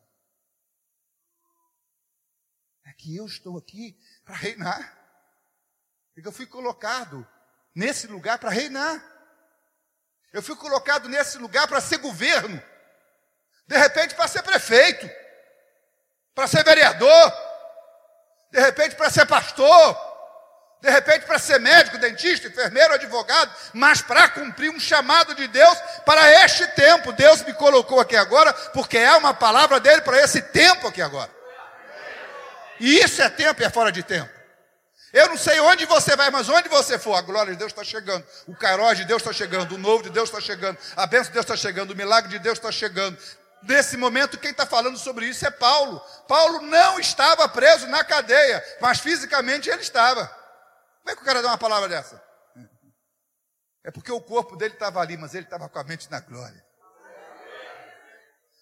[2.89, 4.99] É que eu estou aqui para reinar.
[6.17, 7.27] E que eu fui colocado
[7.75, 9.05] nesse lugar para reinar.
[10.33, 12.63] Eu fui colocado nesse lugar para ser governo.
[13.67, 15.09] De repente para ser prefeito.
[16.35, 17.33] Para ser vereador.
[18.51, 20.09] De repente para ser pastor.
[20.81, 25.77] De repente para ser médico, dentista, enfermeiro, advogado, mas para cumprir um chamado de Deus
[26.07, 27.13] para este tempo.
[27.13, 31.38] Deus me colocou aqui agora porque é uma palavra dele para esse tempo aqui agora.
[32.81, 34.39] E isso é tempo e é fora de tempo.
[35.13, 37.83] Eu não sei onde você vai, mas onde você for, a glória de Deus está
[37.83, 41.29] chegando, o cairós de Deus está chegando, o novo de Deus está chegando, a bênção
[41.29, 43.19] de Deus está chegando, o milagre de Deus está chegando.
[43.63, 45.99] Nesse momento, quem está falando sobre isso é Paulo.
[46.29, 50.27] Paulo não estava preso na cadeia, mas fisicamente ele estava.
[51.01, 52.23] Como é que o cara dá uma palavra dessa?
[53.83, 56.68] É porque o corpo dele estava ali, mas ele estava com a mente na glória.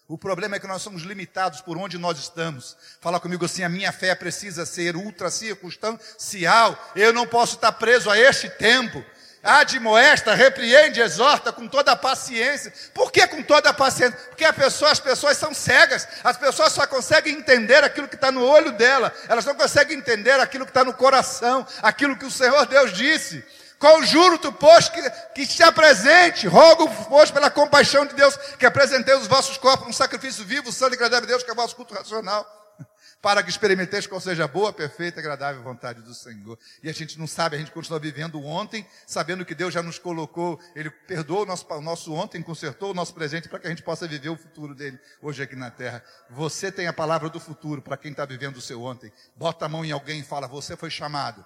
[0.09, 2.77] O problema é que nós somos limitados por onde nós estamos.
[3.01, 6.79] Fala comigo assim: a minha fé precisa ser ultra circunstancial.
[6.95, 9.05] Eu não posso estar preso a este tempo.
[9.43, 12.73] Admoesta, repreende, exorta com toda a paciência.
[12.93, 14.19] Por que com toda a paciência?
[14.29, 16.07] Porque pessoa, as pessoas são cegas.
[16.23, 19.13] As pessoas só conseguem entender aquilo que está no olho dela.
[19.29, 23.45] Elas não conseguem entender aquilo que está no coração, aquilo que o Senhor Deus disse.
[23.79, 29.27] Conjuro-te, pois, que, que te apresente, rogo, pois, pela compaixão de Deus, que apresentei os
[29.27, 31.93] vossos corpos um sacrifício vivo, santo e agradável a Deus, que é o vosso culto
[31.93, 32.47] racional,
[33.21, 36.59] para que experimenteis qual seja a boa, perfeita e agradável vontade do Senhor.
[36.83, 39.99] E a gente não sabe, a gente continua vivendo ontem, sabendo que Deus já nos
[39.99, 43.71] colocou, Ele perdoou o nosso, o nosso ontem, consertou o nosso presente, para que a
[43.71, 46.03] gente possa viver o futuro dele hoje aqui na terra.
[46.31, 49.13] Você tem a palavra do futuro para quem está vivendo o seu ontem.
[49.37, 51.45] Bota a mão em alguém e fala, você foi chamado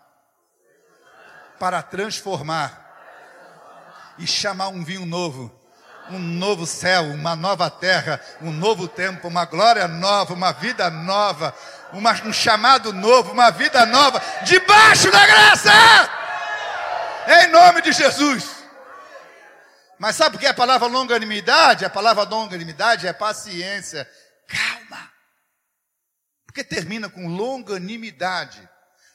[1.60, 2.88] para transformar
[4.16, 5.54] e chamar um vinho novo,
[6.08, 11.54] um novo céu, uma nova terra, um novo tempo, uma glória nova, uma vida nova,
[11.92, 15.70] uma, um chamado novo, uma vida nova, debaixo da graça,
[17.42, 18.64] em nome de Jesus.
[19.98, 21.84] Mas sabe o que é a palavra longanimidade?
[21.84, 24.10] A palavra longanimidade é paciência.
[24.48, 25.12] Calma.
[26.46, 28.66] Porque termina com longanimidade.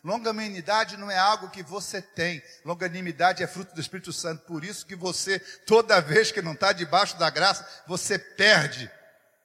[0.06, 2.40] Longanimidade não é algo que você tem.
[2.64, 4.46] Longanimidade é fruto do Espírito Santo.
[4.46, 8.90] Por isso que você, toda vez que não está debaixo da graça, você perde.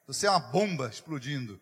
[0.07, 1.59] Você é uma bomba explodindo.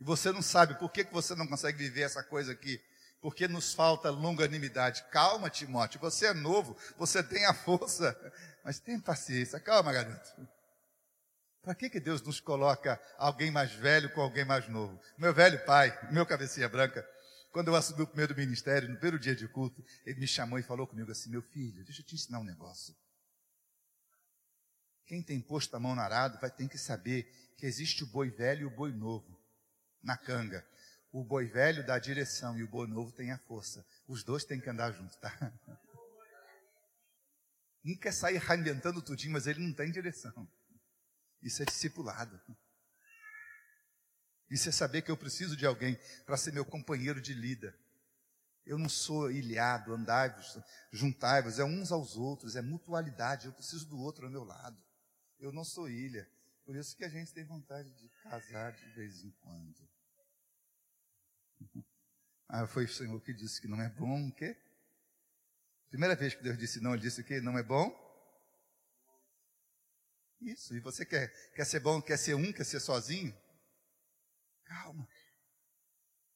[0.00, 2.82] E você não sabe por que, que você não consegue viver essa coisa aqui.
[3.20, 5.04] Porque nos falta longanimidade.
[5.12, 6.00] Calma, Timóteo.
[6.00, 6.76] Você é novo.
[6.98, 8.18] Você tem a força.
[8.64, 9.60] Mas tenha paciência.
[9.60, 10.48] Calma, garoto.
[11.62, 15.00] Para que, que Deus nos coloca alguém mais velho com alguém mais novo?
[15.16, 17.06] Meu velho pai, meu cabecinha branca,
[17.50, 20.62] quando eu assumi o primeiro ministério, no primeiro dia de culto, ele me chamou e
[20.62, 22.94] falou comigo assim: Meu filho, deixa eu te ensinar um negócio.
[25.04, 27.24] Quem tem posto a mão no arado vai ter que saber
[27.56, 29.36] que existe o boi velho e o boi novo
[30.02, 30.64] na canga.
[31.12, 33.84] O boi velho dá a direção e o boi novo tem a força.
[34.06, 35.30] Os dois têm que andar juntos, tá?
[37.82, 38.36] Um quer sair
[39.02, 40.46] tudinho, mas ele não tem direção.
[41.42, 42.38] Isso é discipulado.
[44.50, 47.74] Isso é saber que eu preciso de alguém para ser meu companheiro de lida.
[48.66, 50.58] Eu não sou ilhado, andai-vos,
[50.92, 54.82] juntai-vos, é uns aos outros, é mutualidade, eu preciso do outro ao meu lado.
[55.38, 56.28] Eu não sou ilha.
[56.64, 59.88] Por isso que a gente tem vontade de casar de vez em quando.
[62.52, 64.56] Ah, foi o Senhor que disse que não é bom, o quê?
[65.88, 67.94] Primeira vez que Deus disse não, ele disse que não é bom?
[70.40, 73.32] Isso, e você quer, quer ser bom, quer ser um, quer ser sozinho?
[74.70, 75.08] Calma.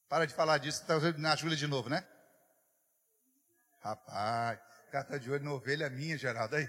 [0.09, 2.05] Para de falar disso, está na Júlia de novo, né?
[3.81, 6.69] Rapaz, o cara tá de olho na ovelha minha, Geraldo, aí.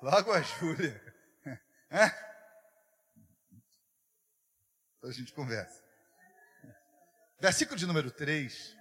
[0.00, 1.02] Logo a Júlia.
[1.90, 2.06] É?
[4.98, 5.84] Então a gente conversa.
[7.40, 8.76] Versículo de número 3.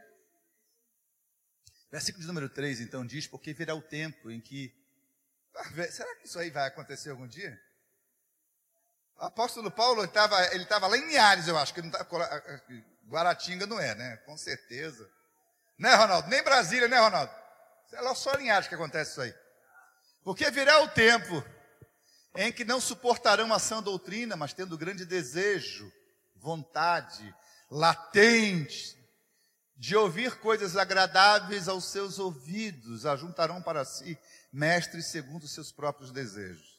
[1.91, 4.75] Versículo de número 3, então, diz, porque virá o tempo em que.
[5.55, 7.59] Ah, será que isso aí vai acontecer algum dia?
[9.17, 12.05] O apóstolo Paulo estava ele tava lá em Linhares, eu acho, que não tá,
[13.07, 14.17] Guaratinga não é, né?
[14.25, 15.09] Com certeza.
[15.77, 16.29] Né, Ronaldo?
[16.29, 17.31] Nem Brasília, né, Ronaldo?
[17.93, 19.33] É lá só Linhares que acontece isso aí.
[20.23, 21.43] Porque virá o tempo
[22.35, 25.91] em que não suportarão a sã doutrina, mas tendo grande desejo,
[26.35, 27.33] vontade,
[27.69, 28.95] latente,
[29.77, 34.17] de ouvir coisas agradáveis aos seus ouvidos, ajuntarão para si
[34.51, 36.74] mestres segundo os seus próprios desejos.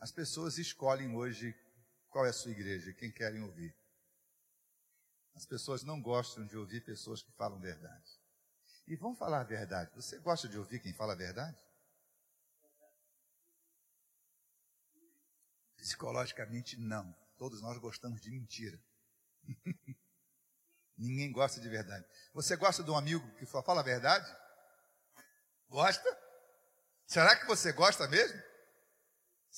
[0.00, 1.54] As pessoas escolhem hoje
[2.08, 3.74] qual é a sua igreja, quem querem ouvir.
[5.34, 8.20] As pessoas não gostam de ouvir pessoas que falam verdade.
[8.86, 9.90] E vão falar a verdade.
[9.94, 11.58] Você gosta de ouvir quem fala a verdade?
[15.76, 17.14] Psicologicamente, não.
[17.36, 18.80] Todos nós gostamos de mentira.
[20.96, 22.04] Ninguém gosta de verdade.
[22.32, 24.28] Você gosta de um amigo que só fala a verdade?
[25.68, 26.18] Gosta?
[27.06, 28.47] Será que você gosta mesmo?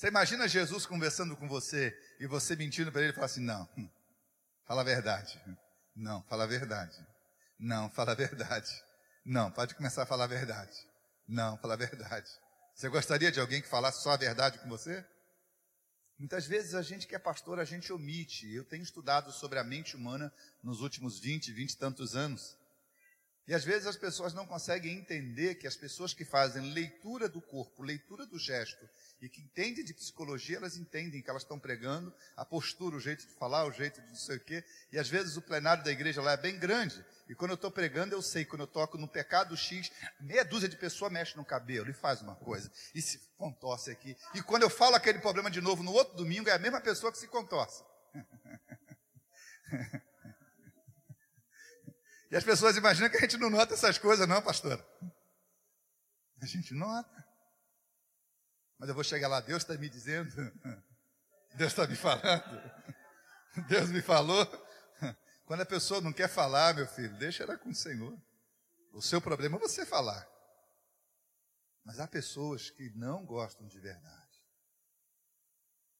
[0.01, 3.69] Você imagina Jesus conversando com você e você mentindo para ele e falar assim: não,
[3.77, 3.87] hum,
[4.65, 5.39] fala a verdade.
[5.95, 6.97] Não, fala a verdade.
[7.59, 8.83] Não, fala a verdade.
[9.23, 10.75] Não, pode começar a falar a verdade.
[11.27, 12.27] Não, fala a verdade.
[12.73, 15.05] Você gostaria de alguém que falasse só a verdade com você?
[16.17, 18.51] Muitas vezes a gente que é pastor, a gente omite.
[18.51, 20.33] Eu tenho estudado sobre a mente humana
[20.63, 22.57] nos últimos 20, 20 e tantos anos.
[23.51, 27.41] E às vezes as pessoas não conseguem entender que as pessoas que fazem leitura do
[27.41, 28.89] corpo, leitura do gesto
[29.21, 33.27] e que entendem de psicologia, elas entendem que elas estão pregando, a postura, o jeito
[33.27, 34.63] de falar, o jeito de não sei o quê.
[34.89, 37.03] E às vezes o plenário da igreja lá é bem grande.
[37.27, 40.69] E quando eu estou pregando, eu sei, quando eu toco no pecado X, meia dúzia
[40.69, 42.71] de pessoas mexe no cabelo e faz uma coisa.
[42.95, 44.15] E se contorce aqui.
[44.33, 47.11] E quando eu falo aquele problema de novo no outro domingo, é a mesma pessoa
[47.11, 47.83] que se contorce.
[52.31, 54.83] E as pessoas imaginam que a gente não nota essas coisas, não, pastora.
[56.41, 57.27] A gente nota.
[58.79, 60.31] Mas eu vou chegar lá, Deus está me dizendo,
[61.55, 62.71] Deus está me falando,
[63.67, 64.47] Deus me falou.
[65.45, 68.17] Quando a pessoa não quer falar, meu filho, deixa ela com o Senhor.
[68.93, 70.25] O seu problema é você falar.
[71.83, 74.41] Mas há pessoas que não gostam de verdade.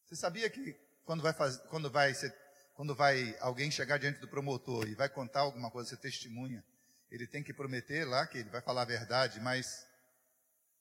[0.06, 2.34] Você sabia que quando vai, fazer, quando vai, ser,
[2.82, 6.66] quando vai alguém chegar diante do promotor e vai contar alguma coisa, você testemunha,
[7.12, 9.86] ele tem que prometer lá que ele vai falar a verdade, mas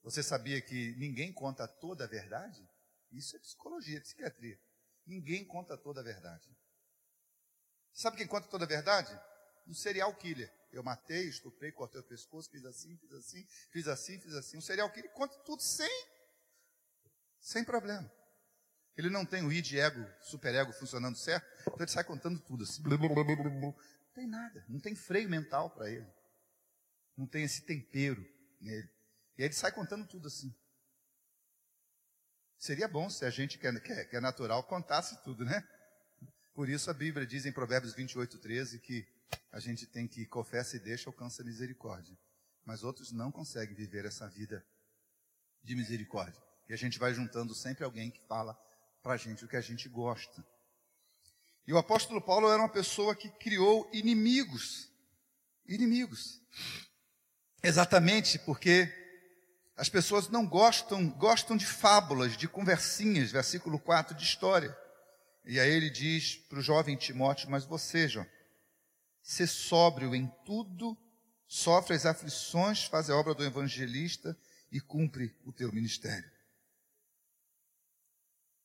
[0.02, 2.66] você sabia que ninguém conta toda a verdade?
[3.12, 4.58] Isso é psicologia, psiquiatria.
[5.04, 6.48] Ninguém conta toda a verdade.
[7.92, 9.14] Sabe quem conta toda a verdade?
[9.66, 10.50] Um serial killer.
[10.72, 14.56] Eu matei, estuprei, cortei o pescoço, fiz assim, fiz assim, fiz assim, fiz assim.
[14.56, 16.06] Um serial killer conta tudo sem,
[17.38, 18.10] sem problema.
[19.00, 22.64] Ele não tem o id ego, super ego funcionando certo, então ele sai contando tudo
[22.64, 22.82] assim.
[22.82, 26.06] Não tem nada, não tem freio mental para ele.
[27.16, 28.22] Não tem esse tempero
[28.60, 28.88] nele.
[29.38, 30.54] E aí ele sai contando tudo assim.
[32.58, 35.66] Seria bom se a gente que é, que é, que é natural contasse tudo, né?
[36.52, 39.08] Por isso a Bíblia diz em Provérbios 28, 13 que
[39.50, 42.14] a gente tem que confessa e deixa alcança a misericórdia.
[42.66, 44.62] Mas outros não conseguem viver essa vida
[45.62, 46.38] de misericórdia.
[46.68, 48.54] E a gente vai juntando sempre alguém que fala
[49.02, 50.44] para a gente o que a gente gosta.
[51.66, 54.90] E o apóstolo Paulo era uma pessoa que criou inimigos.
[55.66, 56.40] Inimigos.
[57.62, 58.92] Exatamente porque
[59.76, 64.76] as pessoas não gostam, gostam de fábulas, de conversinhas, versículo 4 de história.
[65.44, 68.26] E aí ele diz para o jovem Timóteo, mas você, João,
[69.22, 70.96] ser sóbrio em tudo,
[71.46, 74.36] sofre as aflições, faz a obra do evangelista
[74.70, 76.30] e cumpre o teu ministério.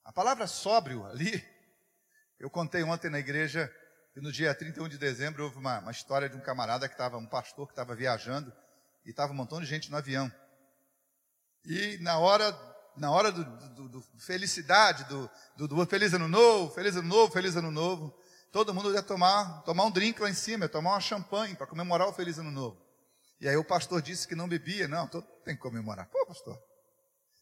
[0.05, 1.43] A palavra sóbrio ali,
[2.39, 3.73] eu contei ontem na igreja
[4.13, 7.17] que no dia 31 de dezembro houve uma, uma história de um camarada que estava,
[7.17, 8.53] um pastor que estava viajando
[9.03, 10.31] e estava um montão de gente no avião.
[11.65, 12.55] E na hora,
[12.95, 17.33] na hora do, do, do felicidade, do, do, do, feliz ano novo, feliz ano novo,
[17.33, 18.15] feliz ano novo,
[18.51, 21.65] todo mundo ia tomar, tomar um drink lá em cima, ia tomar uma champanhe para
[21.65, 22.79] comemorar o feliz ano novo.
[23.41, 25.07] E aí o pastor disse que não bebia, não,
[25.43, 26.07] tem que comemorar.
[26.09, 26.55] Pô, pastor,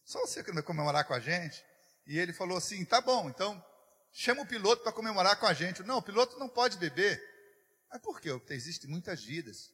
[0.02, 1.62] só você que não vai comemorar com a gente.
[2.06, 3.64] E ele falou assim, tá bom, então
[4.12, 5.82] chama o piloto para comemorar com a gente.
[5.82, 7.22] Não, o piloto não pode beber.
[7.90, 8.30] Mas por quê?
[8.30, 9.72] Porque existem muitas vidas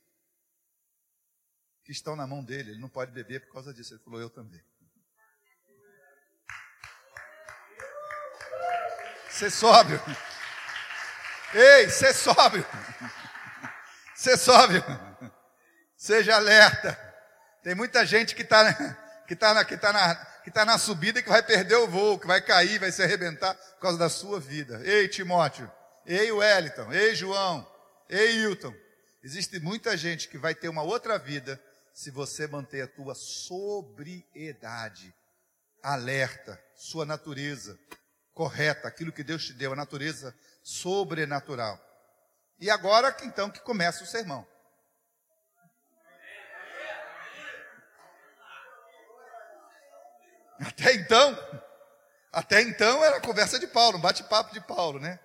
[1.84, 2.70] que estão na mão dele.
[2.70, 3.94] Ele não pode beber por causa disso.
[3.94, 4.62] Ele falou, eu também.
[9.30, 10.00] Ser sóbrio.
[11.54, 12.64] Ei, ser sóbrio.
[14.14, 14.84] Ser sóbrio.
[15.96, 16.94] Seja alerta.
[17.62, 18.72] Tem muita gente que está
[19.26, 22.18] que tá que tá na, que tá na subida e que vai perder o voo,
[22.18, 24.80] que vai cair, vai se arrebentar por causa da sua vida.
[24.84, 25.70] Ei, Timóteo.
[26.06, 26.92] Ei, Wellington.
[26.92, 27.66] Ei, João.
[28.08, 28.74] Ei, Hilton.
[29.22, 31.60] Existe muita gente que vai ter uma outra vida
[31.92, 35.14] se você manter a tua sobriedade,
[35.82, 37.78] alerta, sua natureza
[38.32, 41.78] correta, aquilo que Deus te deu, a natureza sobrenatural.
[42.58, 44.46] E agora, então, que começa o sermão.
[50.60, 51.36] Até então,
[52.30, 55.18] até então era a conversa de Paulo, um bate-papo de Paulo, né?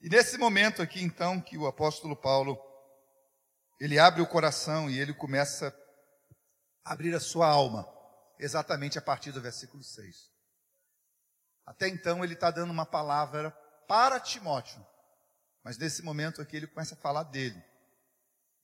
[0.00, 2.58] E nesse momento aqui, então, que o apóstolo Paulo,
[3.78, 5.68] ele abre o coração e ele começa
[6.84, 7.86] a abrir a sua alma,
[8.38, 10.32] exatamente a partir do versículo 6.
[11.66, 13.50] Até então, ele está dando uma palavra
[13.86, 14.84] para Timóteo,
[15.62, 17.62] mas nesse momento aqui ele começa a falar dele.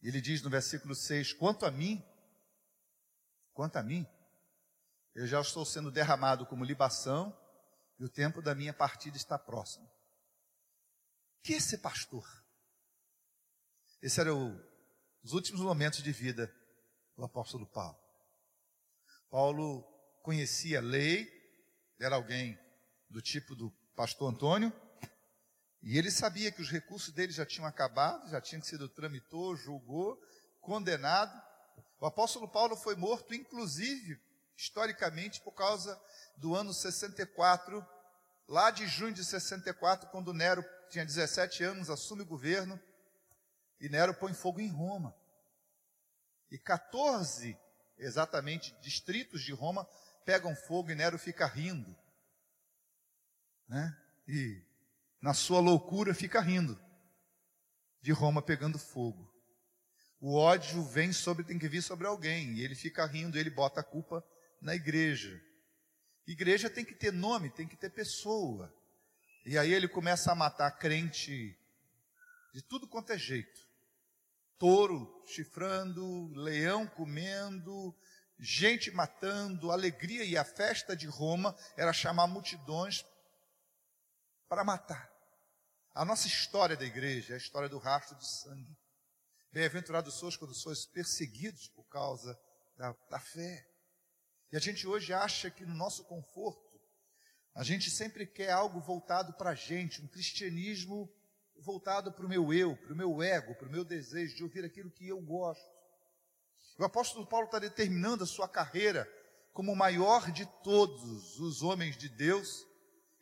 [0.03, 2.03] Ele diz no versículo 6: Quanto a mim,
[3.53, 4.07] quanto a mim,
[5.19, 7.37] eu já estou sendo derramado como libação
[7.99, 9.91] e o tempo da minha partida está próximo.
[11.43, 12.25] Que ser pastor?
[14.01, 14.57] Esse era o,
[15.25, 16.49] os últimos momentos de vida
[17.17, 17.99] do apóstolo Paulo.
[19.29, 19.83] Paulo
[20.23, 21.29] conhecia a lei,
[21.99, 22.57] era alguém
[23.11, 24.73] do tipo do pastor Antônio,
[25.83, 30.17] e ele sabia que os recursos dele já tinham acabado, já tinham sido tramitou, julgou,
[30.61, 31.37] condenado.
[31.99, 34.28] O apóstolo Paulo foi morto, inclusive,
[34.59, 35.99] historicamente por causa
[36.37, 37.87] do ano 64,
[38.49, 42.79] lá de junho de 64, quando Nero tinha 17 anos, assume o governo
[43.81, 45.15] e Nero põe fogo em Roma.
[46.51, 47.57] E 14,
[47.97, 49.89] exatamente, distritos de Roma
[50.25, 51.97] pegam fogo e Nero fica rindo.
[53.69, 53.97] Né?
[54.27, 54.61] E
[55.21, 56.81] na sua loucura fica rindo
[58.01, 59.33] de Roma pegando fogo.
[60.21, 63.81] O ódio vem sobre, tem que vir sobre alguém, e ele fica rindo, ele bota
[63.81, 64.25] a culpa
[64.61, 65.41] na igreja.
[66.27, 68.73] Igreja tem que ter nome, tem que ter pessoa.
[69.45, 71.59] E aí ele começa a matar crente
[72.53, 73.67] de tudo quanto é jeito.
[74.59, 77.97] Touro chifrando, leão comendo,
[78.39, 83.05] gente matando, alegria e a festa de Roma era chamar multidões
[84.49, 85.11] para matar.
[85.95, 88.77] A nossa história da igreja é a história do rastro de sangue.
[89.53, 92.39] Bem-aventurados sois quando sois perseguidos por causa
[92.77, 93.67] da, da fé.
[94.51, 96.81] E a gente hoje acha que no nosso conforto,
[97.55, 101.13] a gente sempre quer algo voltado para a gente, um cristianismo
[101.59, 104.65] voltado para o meu eu, para o meu ego, para o meu desejo de ouvir
[104.65, 105.69] aquilo que eu gosto.
[106.79, 109.07] O apóstolo Paulo está determinando a sua carreira
[109.53, 112.65] como o maior de todos os homens de Deus.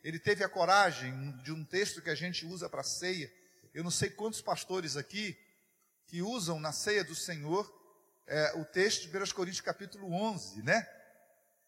[0.03, 3.29] Ele teve a coragem de um texto que a gente usa para ceia.
[3.73, 5.37] Eu não sei quantos pastores aqui
[6.05, 7.69] que usam na ceia do Senhor
[8.27, 10.87] é, o texto de 1 Coríntios capítulo 11, né?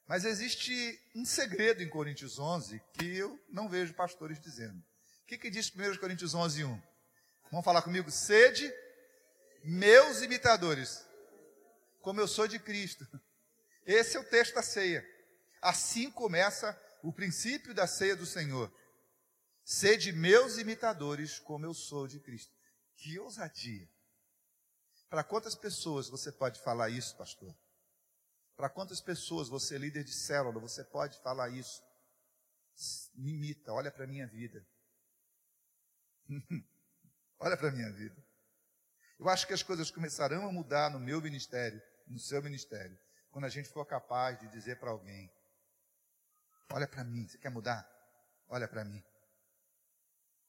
[0.10, 4.80] Mas existe um segredo em Coríntios 11 que eu não vejo pastores dizendo.
[5.22, 6.82] O que, que diz 1 Coríntios 11, 1?
[7.52, 8.10] Vamos falar comigo?
[8.10, 8.74] Sede
[9.64, 11.06] meus imitadores,
[12.02, 13.08] como eu sou de Cristo.
[13.86, 15.06] Esse é o texto da ceia.
[15.62, 18.74] Assim começa o princípio da ceia do Senhor.
[19.64, 22.52] Sede meus imitadores, como eu sou de Cristo.
[22.96, 23.88] Que ousadia!
[25.08, 27.56] Para quantas pessoas você pode falar isso, pastor?
[28.60, 31.82] Para quantas pessoas você, é líder de célula, você pode falar isso?
[33.16, 34.68] Me imita, olha para a minha vida.
[37.40, 38.22] olha para a minha vida.
[39.18, 43.00] Eu acho que as coisas começarão a mudar no meu ministério, no seu ministério,
[43.32, 45.32] quando a gente for capaz de dizer para alguém:
[46.74, 47.90] Olha para mim, você quer mudar?
[48.50, 49.02] Olha para mim.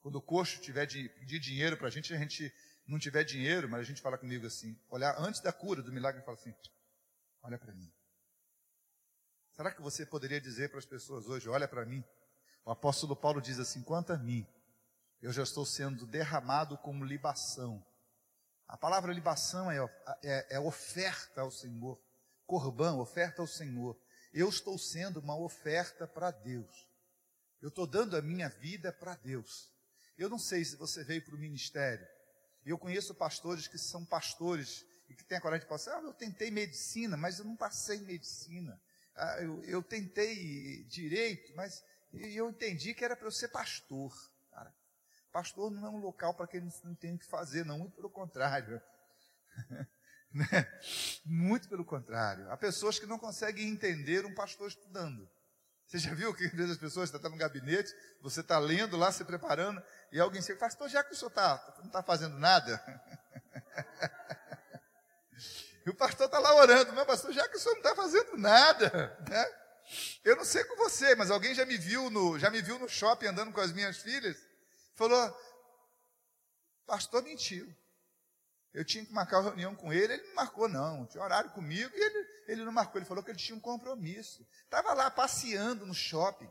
[0.00, 2.52] Quando o coxo tiver de pedir dinheiro para a gente, a gente
[2.88, 6.22] não tiver dinheiro, mas a gente fala comigo assim, olhar antes da cura, do milagre,
[6.22, 6.52] fala assim:
[7.44, 7.99] Olha para mim.
[9.52, 12.04] Será que você poderia dizer para as pessoas hoje: olha para mim?
[12.64, 14.46] O apóstolo Paulo diz assim: quanto a mim,
[15.20, 17.84] eu já estou sendo derramado como libação.
[18.66, 19.78] A palavra libação é,
[20.22, 22.00] é, é oferta ao Senhor,
[22.46, 23.98] corbão, oferta ao Senhor.
[24.32, 26.88] Eu estou sendo uma oferta para Deus.
[27.60, 29.70] Eu estou dando a minha vida para Deus.
[30.16, 32.06] Eu não sei se você veio para o ministério.
[32.64, 36.08] Eu conheço pastores que são pastores e que têm a coragem de falar assim, ah,
[36.08, 38.80] eu tentei medicina, mas eu não passei em medicina.
[39.16, 44.12] Ah, eu, eu, tentei direito, mas eu entendi que era para eu ser pastor.
[44.50, 44.74] Cara.
[45.32, 48.10] Pastor não é um local para quem não tem o que fazer, não, muito pelo
[48.10, 48.80] contrário.
[50.32, 50.46] Né?
[51.24, 52.48] muito pelo contrário.
[52.52, 55.28] Há pessoas que não conseguem entender um pastor estudando.
[55.90, 57.92] Você já viu que às vezes as pessoas estão no gabinete,
[58.22, 59.82] você está lendo lá, se preparando,
[60.12, 62.80] e alguém chega pastor, já que o senhor tá, não está fazendo nada,
[65.86, 68.36] E o pastor está lá orando, meu pastor, já que o senhor não está fazendo
[68.36, 69.60] nada, né?
[70.22, 72.88] Eu não sei com você, mas alguém já me viu no, já me viu no
[72.88, 74.36] shopping andando com as minhas filhas,
[74.94, 75.36] falou,
[76.86, 77.74] pastor mentiu.
[78.72, 81.90] Eu tinha que marcar uma reunião com ele, ele não marcou não, tinha horário comigo
[81.92, 84.46] e ele, ele não marcou, ele falou que ele tinha um compromisso.
[84.64, 86.48] Estava lá passeando no shopping.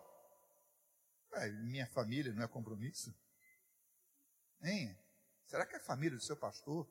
[1.33, 3.13] Ué, minha família não é compromisso?
[4.61, 4.97] Hein?
[5.45, 6.89] Será que a família do seu pastor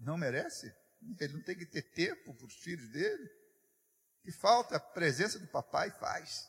[0.00, 0.74] não merece?
[1.18, 3.30] Ele não tem que ter tempo para os filhos dele?
[4.22, 6.48] Que falta a presença do papai faz.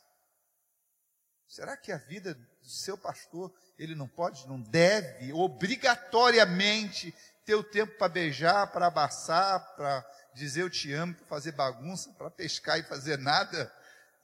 [1.46, 7.64] Será que a vida do seu pastor, ele não pode, não deve, obrigatoriamente, ter o
[7.64, 10.02] tempo para beijar, para abraçar, para
[10.34, 13.70] dizer eu te amo, para fazer bagunça, para pescar e fazer nada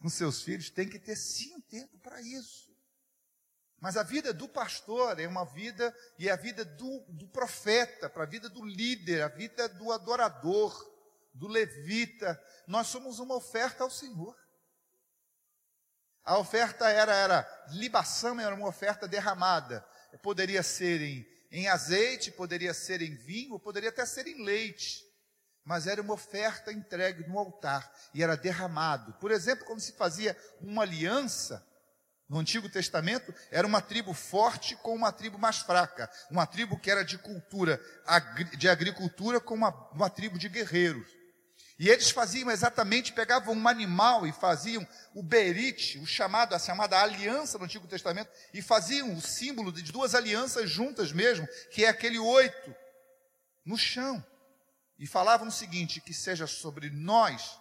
[0.00, 0.70] com seus filhos?
[0.70, 2.67] Tem que ter sim tempo para isso.
[3.80, 8.10] Mas a vida do pastor é uma vida, e é a vida do, do profeta,
[8.10, 10.74] para a vida do líder, a vida do adorador,
[11.32, 12.40] do levita.
[12.66, 14.36] Nós somos uma oferta ao Senhor.
[16.24, 19.86] A oferta era, era libação, era uma oferta derramada.
[20.22, 25.06] Poderia ser em, em azeite, poderia ser em vinho, poderia até ser em leite.
[25.64, 29.12] Mas era uma oferta entregue no altar e era derramado.
[29.14, 31.64] Por exemplo, quando se fazia uma aliança,
[32.28, 36.10] no Antigo Testamento, era uma tribo forte com uma tribo mais fraca.
[36.30, 37.80] Uma tribo que era de cultura,
[38.56, 41.08] de agricultura com uma, uma tribo de guerreiros.
[41.78, 47.00] E eles faziam exatamente, pegavam um animal e faziam o berite, o chamado, a chamada
[47.00, 51.88] aliança no Antigo Testamento, e faziam o símbolo de duas alianças juntas mesmo, que é
[51.88, 52.74] aquele oito,
[53.64, 54.22] no chão.
[54.98, 57.58] E falavam o seguinte: que seja sobre nós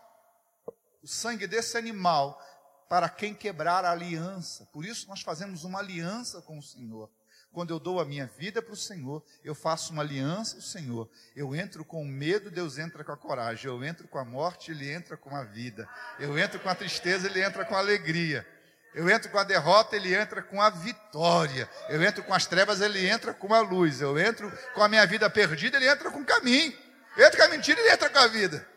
[1.04, 2.42] o sangue desse animal
[2.90, 4.68] para quem quebrar a aliança.
[4.72, 7.10] Por isso nós fazemos uma aliança com o Senhor.
[7.52, 10.64] Quando eu dou a minha vida para o Senhor, eu faço uma aliança com o
[10.64, 11.10] Senhor.
[11.36, 13.66] Eu entro com medo, Deus entra com a coragem.
[13.66, 15.90] Eu entro com a morte, Ele entra com a vida.
[16.20, 18.46] Eu entro com a tristeza, Ele entra com a alegria.
[18.94, 21.70] Eu entro com a derrota, Ele entra com a vitória.
[21.90, 24.02] Eu entro com as trevas, Ele entra com a luz.
[24.02, 26.78] Eu entro com a minha vida perdida, Ele entra com o caminho.
[27.16, 28.68] Eu entro com a mentira, Ele entra com a vida.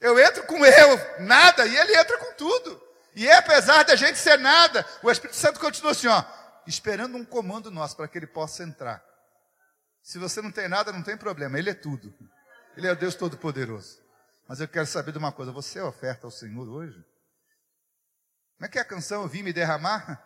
[0.00, 2.89] Eu entro com eu, nada, e Ele entra com tudo.
[3.14, 6.24] E apesar da gente ser nada, o Espírito Santo continua assim, ó,
[6.66, 9.02] esperando um comando nosso para que ele possa entrar.
[10.02, 12.14] Se você não tem nada, não tem problema, ele é tudo.
[12.76, 13.98] Ele é o Deus Todo-Poderoso.
[14.48, 17.04] Mas eu quero saber de uma coisa, você é oferta ao Senhor hoje?
[18.56, 19.22] Como é que é a canção?
[19.22, 20.22] Eu vim me derramar?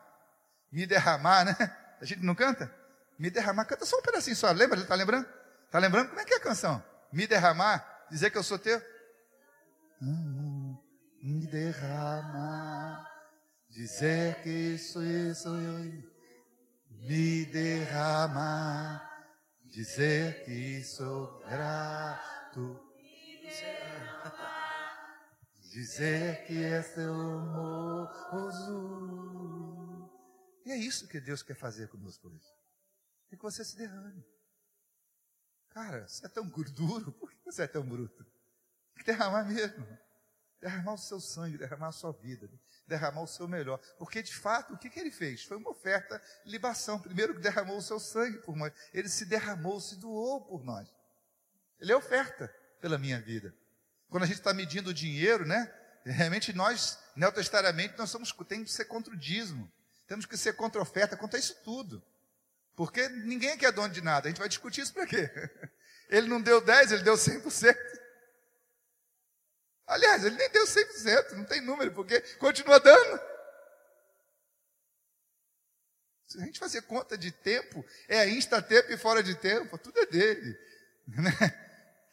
[0.72, 1.56] Me derramar, né?
[2.00, 2.74] A gente não canta?
[3.18, 4.50] Me derramar, canta só um pedacinho só.
[4.50, 4.80] Lembra?
[4.80, 5.28] Está lembrando?
[5.66, 6.08] Está lembrando?
[6.08, 6.82] Como é que é a canção?
[7.12, 8.06] Me derramar?
[8.10, 8.82] Dizer que eu sou teu?
[10.02, 10.76] Hum,
[11.22, 12.63] me derramar,
[13.74, 15.34] dizer que sou eu,
[16.90, 19.02] me derramar,
[19.64, 22.80] dizer que sou grato,
[25.72, 28.78] dizer que é seu moço.
[30.64, 32.46] E é isso que Deus quer fazer conosco hoje.
[33.32, 34.24] É que você se derrame.
[35.70, 38.22] Cara, você é tão gorduro, por que você é tão bruto?
[38.94, 39.84] Tem que derramar mesmo
[40.64, 42.48] derramar o seu sangue, derramar a sua vida,
[42.86, 43.78] derramar o seu melhor.
[43.98, 45.44] Porque, de fato, o que, que ele fez?
[45.44, 46.98] Foi uma oferta, libação.
[46.98, 48.72] Primeiro que derramou o seu sangue por nós.
[48.92, 50.88] Ele se derramou, se doou por nós.
[51.78, 52.48] Ele é oferta
[52.80, 53.54] pela minha vida.
[54.08, 55.70] Quando a gente está medindo o dinheiro, né?
[56.02, 59.70] Realmente nós, neotestariamente, nós somos, temos que ser contra o dízimo.
[60.06, 62.02] Temos que ser contra a oferta, contra isso tudo.
[62.74, 64.28] Porque ninguém aqui é dono de nada.
[64.28, 65.30] A gente vai discutir isso para quê?
[66.08, 67.74] Ele não deu 10, ele deu 100%.
[69.86, 73.20] Aliás, ele nem deu 100%, não tem número, porque continua dando.
[76.26, 80.06] Se a gente fazer conta de tempo, é insta-tempo e fora de tempo, tudo é
[80.06, 80.58] dele.
[81.06, 81.32] Né?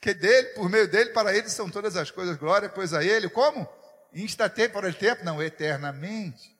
[0.02, 3.04] Que é dele, por meio dele, para ele são todas as coisas, glória, pois a
[3.04, 3.68] ele, como?
[4.14, 5.24] Insta-tempo, fora de tempo?
[5.24, 6.56] Não, eternamente.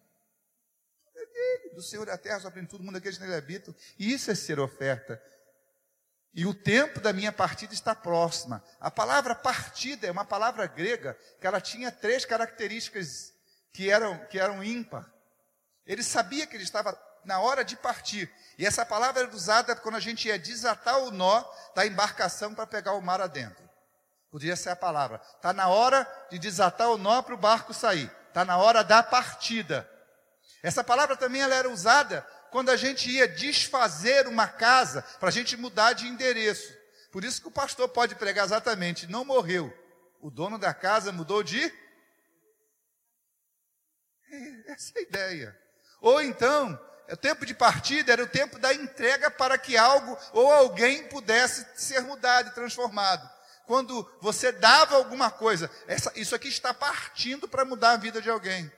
[1.16, 3.76] É dele, do Senhor da terra, só todo mundo aqueles que nele habitam.
[4.00, 5.22] E isso é ser oferta
[6.34, 8.64] e o tempo da minha partida está próxima.
[8.80, 13.34] A palavra partida é uma palavra grega que ela tinha três características
[13.74, 15.12] que eram, que eram ímpar.
[15.86, 18.32] Ele sabia que ele estava na hora de partir.
[18.58, 21.44] E essa palavra era usada quando a gente ia desatar o nó
[21.76, 23.70] da embarcação para pegar o mar adentro.
[24.30, 25.22] Podia ser a palavra.
[25.36, 28.10] Está na hora de desatar o nó para o barco sair.
[28.30, 29.90] Está na hora da partida.
[30.64, 35.32] Essa palavra também ela era usada quando a gente ia desfazer uma casa para a
[35.32, 36.72] gente mudar de endereço.
[37.10, 39.74] Por isso que o pastor pode pregar exatamente, não morreu.
[40.20, 41.64] O dono da casa mudou de.
[44.30, 45.62] É, essa é a ideia.
[46.02, 46.80] Ou então,
[47.10, 51.66] o tempo de partida era o tempo da entrega para que algo ou alguém pudesse
[51.76, 53.30] ser mudado e transformado.
[53.66, 55.72] quando você dava alguma coisa.
[55.88, 58.70] Essa, isso aqui está partindo para mudar a vida de alguém.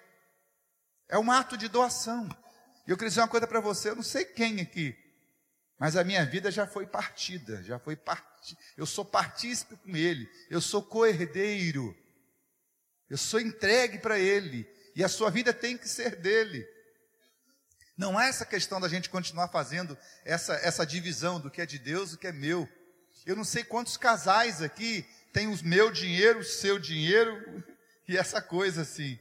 [1.10, 2.30] É um ato de doação.
[2.88, 4.96] E eu queria dizer uma coisa para você, eu não sei quem aqui,
[5.80, 8.60] mas a minha vida já foi partida, já foi partida.
[8.76, 11.96] Eu sou partícipe com Ele, eu sou co-herdeiro,
[13.10, 16.68] eu sou entregue para Ele, e a sua vida tem que ser dele.
[17.98, 21.78] Não é essa questão da gente continuar fazendo essa, essa divisão do que é de
[21.78, 22.68] Deus e o que é meu.
[23.26, 27.64] Eu não sei quantos casais aqui têm o meu dinheiro, o seu dinheiro
[28.08, 29.20] e essa coisa assim.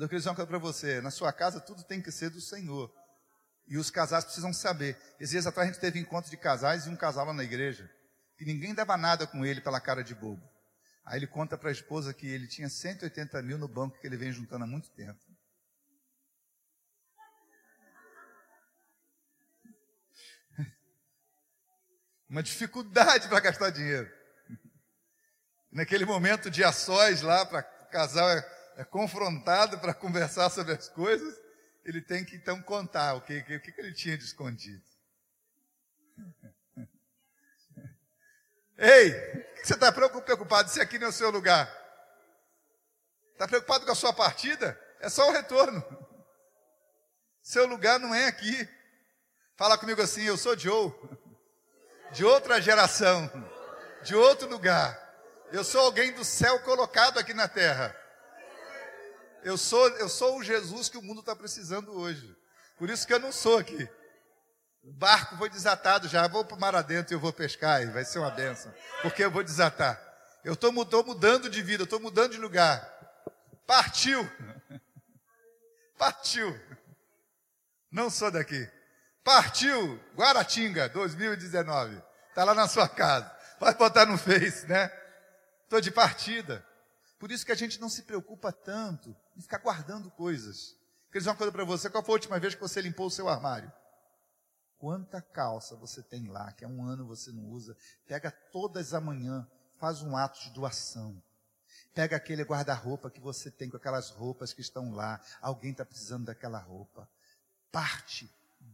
[0.00, 2.40] Eu queria dizer uma coisa para você: na sua casa tudo tem que ser do
[2.40, 2.94] Senhor.
[3.66, 4.96] E os casais precisam saber.
[5.18, 7.90] Esses dias atrás a gente teve encontro de casais e um casal lá na igreja.
[8.38, 10.48] E ninguém dava nada com ele pela cara de bobo.
[11.04, 14.16] Aí ele conta para a esposa que ele tinha 180 mil no banco que ele
[14.16, 15.18] vem juntando há muito tempo.
[22.30, 24.08] Uma dificuldade para gastar dinheiro.
[25.72, 28.28] Naquele momento de ações lá, para casal
[28.78, 31.36] é confrontado para conversar sobre as coisas,
[31.84, 34.84] ele tem que então contar o que, o que ele tinha de escondido.
[38.78, 41.68] Ei, o que você está preocupado se aqui não é o seu lugar?
[43.32, 44.80] Está preocupado com a sua partida?
[45.00, 45.84] É só o retorno.
[47.42, 48.68] Seu lugar não é aqui.
[49.56, 50.94] Fala comigo assim, eu sou Joe,
[52.12, 53.28] de outra geração,
[54.04, 54.96] de outro lugar.
[55.50, 57.97] Eu sou alguém do céu colocado aqui na terra.
[59.48, 62.36] Eu sou, eu sou o Jesus que o mundo está precisando hoje.
[62.76, 63.88] Por isso que eu não sou aqui.
[64.82, 66.28] O barco foi desatado já.
[66.28, 67.80] Vou para o mar adentro e eu vou pescar.
[67.80, 68.70] E vai ser uma benção.
[69.00, 69.98] Porque eu vou desatar.
[70.44, 72.86] Eu estou mudando de vida, estou mudando de lugar.
[73.66, 74.30] Partiu.
[75.96, 76.54] Partiu.
[77.90, 78.70] Não sou daqui.
[79.24, 79.98] Partiu.
[80.14, 82.02] Guaratinga, 2019.
[82.28, 83.34] Está lá na sua casa.
[83.58, 84.92] Pode botar no Face, né?
[85.64, 86.62] Estou de partida.
[87.18, 90.76] Por isso que a gente não se preocupa tanto em ficar guardando coisas.
[91.12, 93.10] Quer dizer uma coisa para você: qual foi a última vez que você limpou o
[93.10, 93.72] seu armário?
[94.76, 97.76] Quanta calça você tem lá, que há um ano você não usa?
[98.06, 101.20] Pega todas amanhã, faz um ato de doação.
[101.94, 105.20] Pega aquele guarda-roupa que você tem com aquelas roupas que estão lá.
[105.40, 107.08] Alguém está precisando daquela roupa.
[107.72, 108.30] Parte,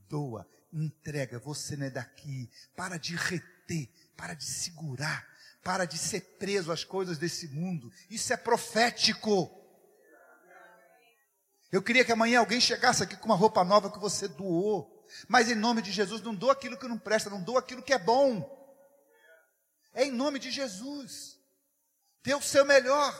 [0.08, 1.38] doa, entrega.
[1.38, 2.50] Você não é daqui.
[2.76, 5.26] Para de reter, para de segurar
[5.64, 7.90] para de ser preso às coisas desse mundo.
[8.10, 9.63] Isso é profético.
[11.74, 15.04] Eu queria que amanhã alguém chegasse aqui com uma roupa nova que você doou.
[15.26, 17.92] Mas em nome de Jesus, não dou aquilo que não presta, não dou aquilo que
[17.92, 18.48] é bom.
[19.92, 21.36] É em nome de Jesus.
[22.22, 23.12] Dê o seu melhor.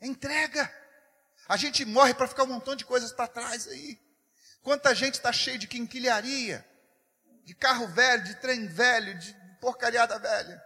[0.00, 0.74] Entrega.
[1.46, 4.00] A gente morre para ficar um montão de coisas para trás aí.
[4.62, 6.66] Quanta gente está cheia de quinquilharia,
[7.44, 10.64] de carro velho, de trem velho, de porcariada velha.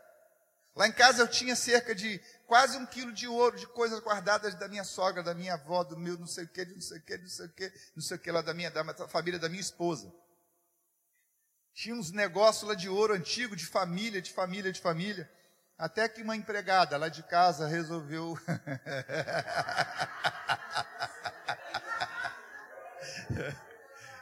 [0.77, 2.21] Lá em casa eu tinha cerca de
[2.51, 5.97] quase um quilo de ouro, de coisas guardadas da minha sogra, da minha avó, do
[5.97, 8.17] meu não sei o que, não sei o que, não sei o que, não sei
[8.17, 10.13] o que lá da minha, da família da minha esposa.
[11.73, 15.31] Tinha uns negócios lá de ouro antigo, de família, de família, de família.
[15.79, 18.37] Até que uma empregada lá de casa resolveu.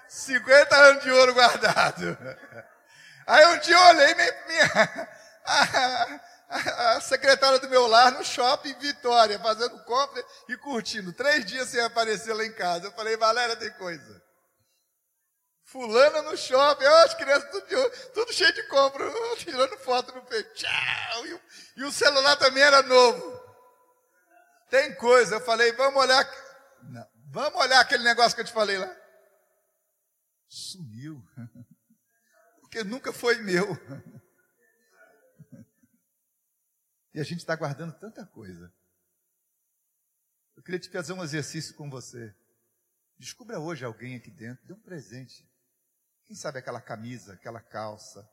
[0.07, 2.19] Cinquenta anos de ouro guardado.
[3.27, 4.69] Aí um dia eu olhei minha, minha
[6.49, 11.13] a secretária do meu lar no shopping Vitória, fazendo compra e curtindo.
[11.13, 12.87] Três dias sem aparecer lá em casa.
[12.87, 14.23] Eu falei, Valéria, tem coisa.
[15.65, 19.05] Fulana no shopping, as crianças tudo, tudo cheio de compra,
[19.37, 20.55] tirando foto no peito.
[20.55, 21.27] Tchau!
[21.27, 21.39] E
[21.79, 23.41] e o celular também era novo.
[24.69, 26.29] Tem coisa, eu falei, vamos olhar.
[26.83, 28.93] Não, vamos olhar aquele negócio que eu te falei lá.
[30.49, 31.23] Sumiu.
[32.61, 33.65] Porque nunca foi meu.
[37.19, 38.73] E a gente está guardando tanta coisa.
[40.57, 42.33] Eu queria te fazer um exercício com você.
[43.19, 45.45] Descubra hoje alguém aqui dentro, dê um presente.
[46.25, 48.25] Quem sabe aquela camisa, aquela calça,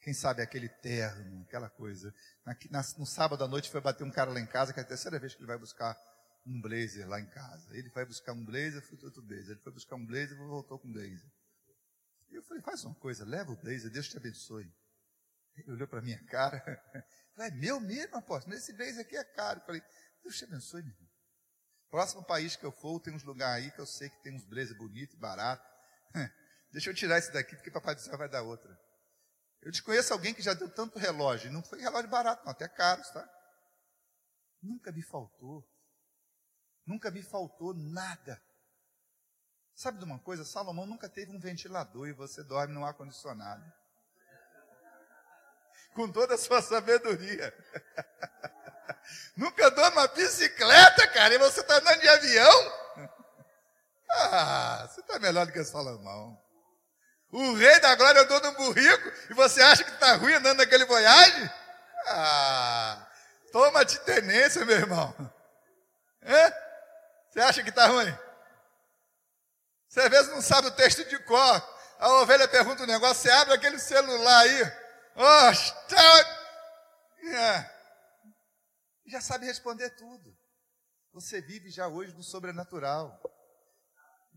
[0.00, 2.12] quem sabe aquele terno, aquela coisa.
[2.44, 4.82] Na, na, no sábado à noite foi bater um cara lá em casa, que é
[4.82, 5.96] a terceira vez que ele vai buscar
[6.44, 7.68] um blazer lá em casa.
[7.70, 9.50] Ele vai buscar um blazer, foi outro blazer.
[9.50, 11.30] Ele foi buscar um blazer e voltou com um blazer.
[12.30, 14.68] E eu falei, faz uma coisa, leva o blazer, Deus te abençoe.
[15.56, 16.60] Ele olhou para minha cara,
[17.38, 19.60] é meu mesmo, apóstolo, esse blazer aqui é caro.
[19.66, 19.82] Falei,
[20.22, 21.10] Deus te abençoe, meu irmão.
[21.90, 24.44] Próximo país que eu for, tem uns lugares aí que eu sei que tem uns
[24.44, 25.66] blazers bonitos baratos.
[26.72, 28.76] Deixa eu tirar esse daqui, porque papai do céu vai dar outra.
[29.62, 31.52] Eu desconheço alguém que já deu tanto relógio.
[31.52, 33.26] Não foi relógio barato, não, até caros, tá?
[34.60, 35.64] Nunca me faltou.
[36.86, 38.42] Nunca me faltou nada.
[39.74, 40.44] Sabe de uma coisa?
[40.44, 43.64] Salomão nunca teve um ventilador e você dorme no ar-condicionado.
[45.94, 47.54] Com toda a sua sabedoria.
[49.36, 52.72] Nunca andou numa bicicleta, cara, e você está andando de avião?
[54.10, 56.40] Ah, você está melhor do que Salomão.
[57.32, 60.84] O rei da glória andou num burrico e você acha que está ruim andando naquele
[60.84, 61.50] voyage?
[62.06, 63.06] Ah,
[63.50, 65.14] toma de tenência, meu irmão.
[66.22, 66.52] É?
[67.30, 68.16] Você acha que está ruim?
[69.88, 71.74] Você às vezes não sabe o texto de cor.
[71.98, 74.83] A ovelha pergunta um negócio, você abre aquele celular aí.
[75.16, 76.06] Oh, tá...
[77.22, 77.74] é.
[79.06, 80.36] Já sabe responder tudo.
[81.12, 83.20] Você vive já hoje no sobrenatural.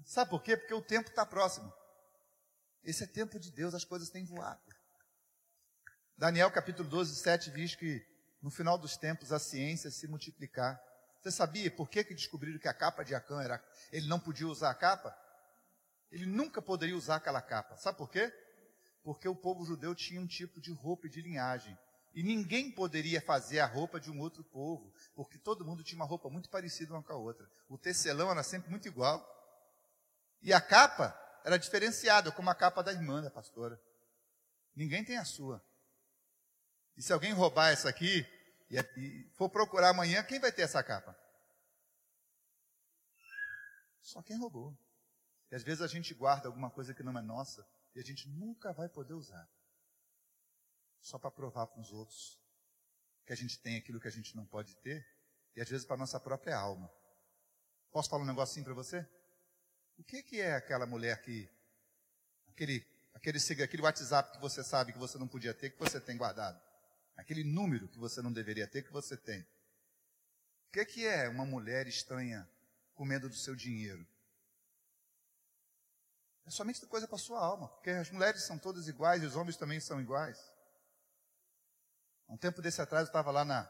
[0.06, 0.56] Sabe por quê?
[0.56, 1.74] Porque o tempo está próximo.
[2.84, 4.62] Esse é tempo de Deus, as coisas têm voado.
[6.16, 8.06] Daniel capítulo 12, 7 diz que
[8.42, 10.80] no final dos tempos a ciência se multiplicar.
[11.20, 13.64] Você sabia por que, que descobriram que a capa de Acã era.
[13.92, 15.18] Ele não podia usar a capa?
[16.12, 17.76] Ele nunca poderia usar aquela capa.
[17.78, 18.32] Sabe por quê?
[19.08, 21.80] Porque o povo judeu tinha um tipo de roupa e de linhagem.
[22.14, 26.06] E ninguém poderia fazer a roupa de um outro povo, porque todo mundo tinha uma
[26.06, 27.50] roupa muito parecida uma com a outra.
[27.70, 29.26] O tecelão era sempre muito igual.
[30.42, 33.82] E a capa era diferenciada, como a capa da irmã da pastora.
[34.76, 35.64] Ninguém tem a sua.
[36.98, 38.28] E se alguém roubar essa aqui
[38.70, 41.18] e, e for procurar amanhã, quem vai ter essa capa?
[44.02, 44.78] Só quem roubou.
[45.50, 47.66] E às vezes a gente guarda alguma coisa que não é nossa
[47.98, 49.50] e a gente nunca vai poder usar.
[51.00, 52.40] Só para provar para os outros
[53.26, 55.06] que a gente tem aquilo que a gente não pode ter
[55.56, 56.92] e às vezes para a nossa própria alma.
[57.92, 59.06] Posso falar um negocinho para você?
[59.98, 61.50] O que, que é aquela mulher que,
[62.48, 62.86] aquele,
[63.16, 66.62] aquele, aquele WhatsApp que você sabe que você não podia ter, que você tem guardado?
[67.16, 69.42] Aquele número que você não deveria ter, que você tem.
[69.42, 72.48] O que, que é uma mulher estranha
[72.94, 74.06] comendo do seu dinheiro?
[76.48, 79.36] É somente coisa para a sua alma, porque as mulheres são todas iguais e os
[79.36, 80.40] homens também são iguais.
[82.30, 83.70] Um tempo desse atrás eu estava lá na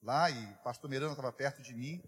[0.00, 2.00] lá e o pastor Miranda estava perto de mim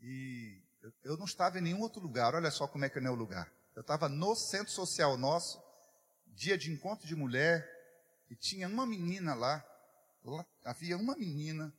[0.00, 2.34] e eu, eu, não estava em nenhum outro lugar.
[2.34, 3.52] Olha só como é que não é o lugar.
[3.74, 5.62] Eu estava no centro social nosso,
[6.28, 7.70] dia de encontro de mulher
[8.30, 9.62] e tinha uma menina lá,
[10.24, 11.70] lá havia uma menina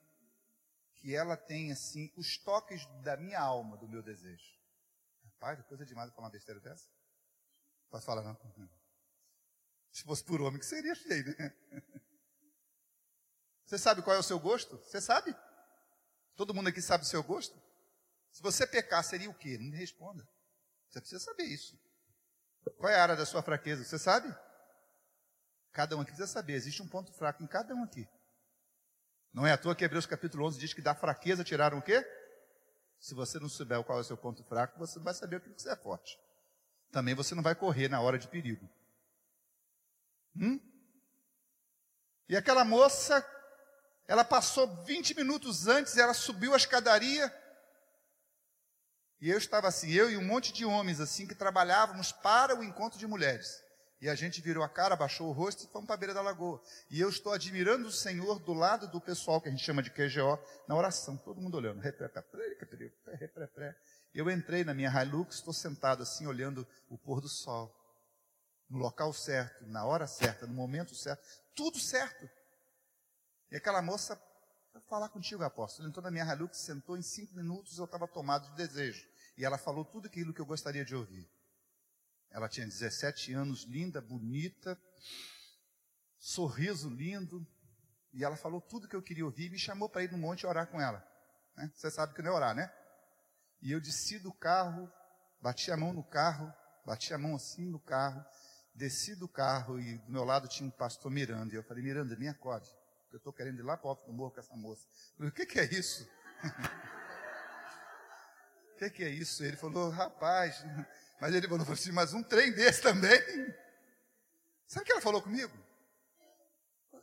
[0.93, 4.54] que ela tem assim os toques da minha alma, do meu desejo.
[5.35, 6.89] Rapaz, coisa demais para uma besteira dessa.
[7.89, 8.37] Posso falar não?
[9.91, 11.55] Se fosse por homem, que seria feio, né?
[13.65, 14.77] Você sabe qual é o seu gosto?
[14.77, 15.35] Você sabe?
[16.35, 17.59] Todo mundo aqui sabe o seu gosto?
[18.31, 19.57] Se você pecar, seria o quê?
[19.57, 20.27] Não me responda.
[20.89, 21.79] Você precisa saber isso.
[22.77, 23.83] Qual é a área da sua fraqueza?
[23.83, 24.27] Você sabe?
[25.71, 26.53] Cada um aqui precisa saber.
[26.53, 28.07] Existe um ponto fraco em cada um aqui.
[29.33, 32.05] Não é à toa que Hebreus capítulo 11 diz que da fraqueza tiraram o quê?
[33.05, 35.39] Se você não souber qual é o seu ponto fraco, você não vai saber o
[35.39, 36.17] que você é forte.
[36.91, 38.67] Também você não vai correr na hora de perigo.
[40.35, 40.59] Hum?
[42.27, 43.23] E aquela moça,
[44.07, 47.31] ela passou 20 minutos antes, ela subiu a escadaria.
[49.21, 52.63] E eu estava assim, eu e um monte de homens assim que trabalhávamos para o
[52.63, 53.63] encontro de mulheres.
[54.01, 56.21] E a gente virou a cara, baixou o rosto e fomos para a beira da
[56.21, 56.61] lagoa.
[56.89, 59.89] E eu estou admirando o Senhor do lado do pessoal que a gente chama de
[59.89, 60.37] QGO,
[60.67, 61.15] na oração.
[61.17, 61.81] Todo mundo olhando.
[64.13, 67.73] Eu entrei na minha Hilux, estou sentado assim, olhando o pôr do sol.
[68.69, 71.23] No local certo, na hora certa, no momento certo.
[71.55, 72.29] Tudo certo.
[73.51, 74.19] E aquela moça,
[74.73, 75.87] vou falar contigo, apóstolo.
[75.87, 79.07] Entrou na minha Hilux, sentou em cinco minutos, eu estava tomado de desejo.
[79.37, 81.29] E ela falou tudo aquilo que eu gostaria de ouvir.
[82.35, 84.77] Ela tinha 17 anos, linda, bonita,
[86.19, 87.47] sorriso lindo.
[88.11, 90.45] E ela falou tudo que eu queria ouvir e me chamou para ir no monte
[90.45, 91.01] orar com ela.
[91.55, 91.71] Né?
[91.73, 92.69] Você sabe que não é orar, né?
[93.61, 94.91] E eu desci do carro,
[95.41, 96.53] bati a mão no carro,
[96.85, 98.21] bati a mão assim no carro,
[98.73, 101.53] desci do carro e do meu lado tinha um pastor Miranda.
[101.53, 102.69] E eu falei, Miranda, me acorde.
[103.13, 104.85] Eu estou querendo ir lá para o morro com essa moça.
[105.11, 106.05] Eu falei, o que, que é isso?
[108.75, 109.41] O que, que é isso?
[109.41, 110.61] Ele falou, rapaz,
[111.19, 113.19] mas ele falou assim, mas um trem desse também.
[114.67, 115.53] Sabe o que ela falou comigo?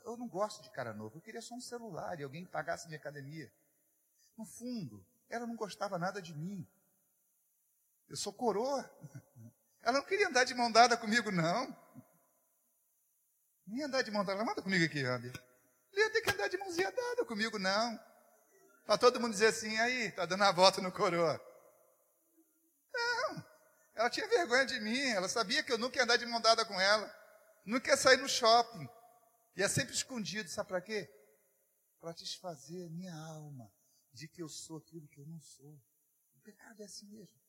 [0.04, 2.98] Eu não gosto de cara novo, eu queria só um celular e alguém pagasse minha
[2.98, 3.50] academia.
[4.36, 6.66] No fundo, ela não gostava nada de mim.
[8.08, 8.90] Eu sou coroa.
[9.82, 11.76] Ela não queria andar de mão dada comigo, não.
[13.66, 14.44] Nem andar de mão dada.
[14.44, 15.32] Manda comigo aqui, Andy.
[15.92, 17.98] Ele ia ter que andar de mãozinha dada comigo, não.
[18.84, 21.40] Para todo mundo dizer assim, aí, tá dando a volta no coroa.
[24.03, 26.64] Ela tinha vergonha de mim, ela sabia que eu nunca ia andar de mão dada
[26.64, 27.09] com ela,
[27.64, 28.88] nunca ia sair no shopping.
[29.57, 31.09] É sempre escondido, sabe para quê?
[32.00, 33.72] Para desfazer a minha alma
[34.12, 35.80] de que eu sou aquilo que eu não sou.
[36.34, 37.40] O pecado é assim mesmo.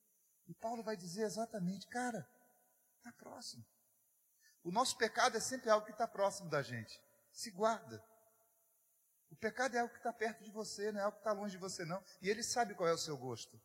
[0.45, 2.23] E Paulo vai dizer exatamente, cara,
[2.97, 3.65] está próximo.
[4.63, 7.01] O nosso pecado é sempre algo que está próximo da gente.
[7.31, 7.99] Se guarda.
[9.31, 11.53] O pecado é algo que está perto de você, não é algo que está longe
[11.53, 12.03] de você, não.
[12.21, 13.59] E ele sabe qual é o seu gosto.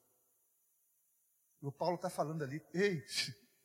[1.61, 3.05] O Paulo está falando ali, ei,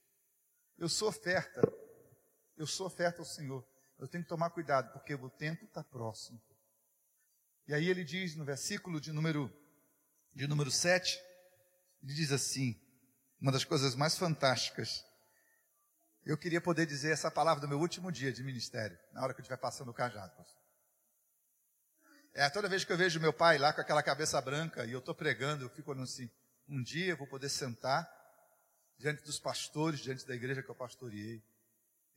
[0.77, 1.61] eu sou oferta.
[2.57, 3.65] Eu sou oferta ao Senhor.
[3.99, 6.41] Eu tenho que tomar cuidado, porque o tempo está próximo.
[7.67, 9.51] E aí ele diz no versículo de número,
[10.33, 11.17] de número 7,
[12.01, 12.79] ele diz assim,
[13.39, 15.05] uma das coisas mais fantásticas.
[16.25, 19.39] Eu queria poder dizer essa palavra do meu último dia de ministério, na hora que
[19.39, 20.33] eu estiver passando o cajado.
[22.33, 24.99] É, toda vez que eu vejo meu pai lá com aquela cabeça branca e eu
[24.99, 26.29] estou pregando, eu fico olhando assim,
[26.67, 28.09] um dia eu vou poder sentar
[28.97, 31.43] diante dos pastores, diante da igreja que eu pastoreei,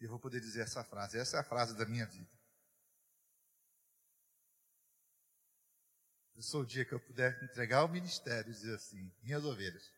[0.01, 1.18] e eu vou poder dizer essa frase.
[1.18, 2.30] Essa é a frase da minha vida.
[6.34, 9.90] Eu sou o dia que eu puder entregar o ministério e dizer assim: minhas ovelhas,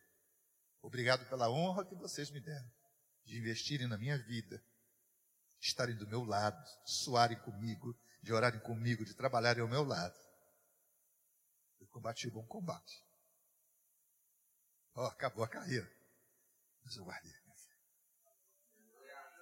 [0.81, 2.71] obrigado pela honra que vocês me deram
[3.25, 4.57] de investirem na minha vida,
[5.59, 9.83] de estarem do meu lado, de suarem comigo, de orarem comigo, de trabalharem ao meu
[9.83, 10.17] lado.
[11.79, 13.05] Eu combati o bom combate.
[14.99, 15.89] Ó, oh, acabou a carreira.
[16.83, 17.73] Mas eu guardei a minha fé.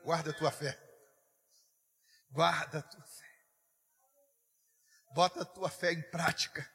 [0.03, 0.79] Guarda a tua fé.
[2.29, 3.25] Guarda a tua fé.
[5.15, 6.69] Bota a tua fé em prática.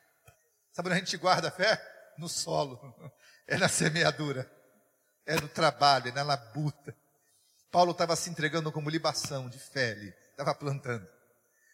[0.72, 1.80] Sabe onde a gente guarda a fé?
[2.18, 2.76] No solo.
[3.46, 4.50] É na semeadura.
[5.26, 6.96] É no trabalho, é na labuta.
[7.70, 10.08] Paulo estava se entregando como libação de fé ali.
[10.32, 11.08] Estava plantando.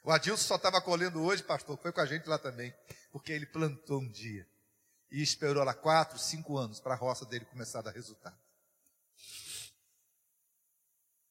[0.04, 1.78] O Adilson só estava colhendo hoje, pastor.
[1.78, 2.74] Foi com a gente lá também.
[3.10, 4.46] Porque ele plantou um dia.
[5.10, 8.38] E esperou lá quatro, cinco anos para a roça dele começar a dar resultado.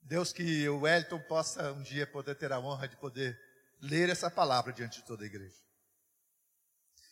[0.02, 3.38] Deus que o Wellington possa um dia poder ter a honra de poder
[3.82, 5.62] ler essa palavra diante de toda a igreja.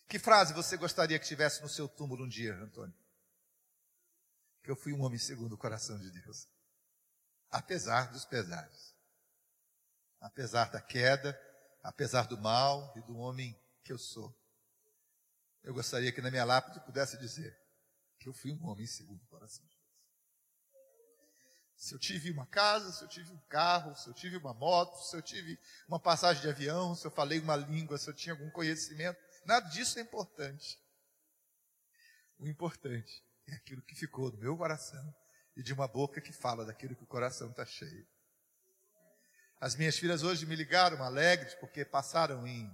[0.07, 2.95] Que frase você gostaria que tivesse no seu túmulo um dia, Antônio?
[4.63, 6.47] Que eu fui um homem segundo o coração de Deus.
[7.49, 8.95] Apesar dos pesares.
[10.21, 11.39] Apesar da queda,
[11.83, 14.33] apesar do mal e do homem que eu sou.
[15.65, 17.59] Eu gostaria que na minha lápide pudesse dizer
[18.19, 19.85] que eu fui um homem segundo o coração de Deus.
[21.75, 24.95] Se eu tive uma casa, se eu tive um carro, se eu tive uma moto,
[25.09, 28.33] se eu tive uma passagem de avião, se eu falei uma língua, se eu tinha
[28.33, 30.79] algum conhecimento, nada disso é importante.
[32.37, 35.15] O importante é aquilo que ficou no meu coração
[35.57, 38.07] e de uma boca que fala daquilo que o coração está cheio.
[39.59, 42.71] As minhas filhas hoje me ligaram alegres porque passaram em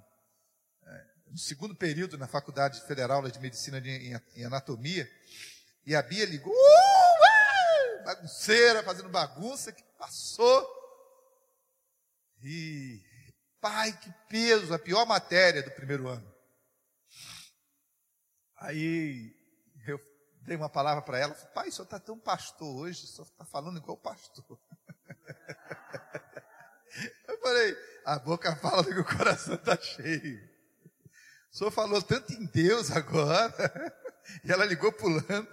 [1.32, 3.90] no segundo período na Faculdade Federal de Medicina de,
[4.36, 5.10] em, Anatomia
[5.86, 10.68] e a Bia ligou, uh, bagunceira, fazendo bagunça, que passou.
[12.44, 13.02] E,
[13.60, 16.30] pai, que peso, a pior matéria do primeiro ano.
[18.58, 19.34] Aí
[19.88, 20.00] eu
[20.42, 23.46] dei uma palavra para ela, pai, o senhor está tão pastor hoje, o senhor está
[23.46, 24.60] falando igual pastor.
[27.26, 27.74] Eu falei,
[28.04, 30.51] a boca fala que o coração está cheio.
[31.52, 33.52] O senhor falou tanto em Deus agora,
[34.44, 35.50] e ela ligou pulando.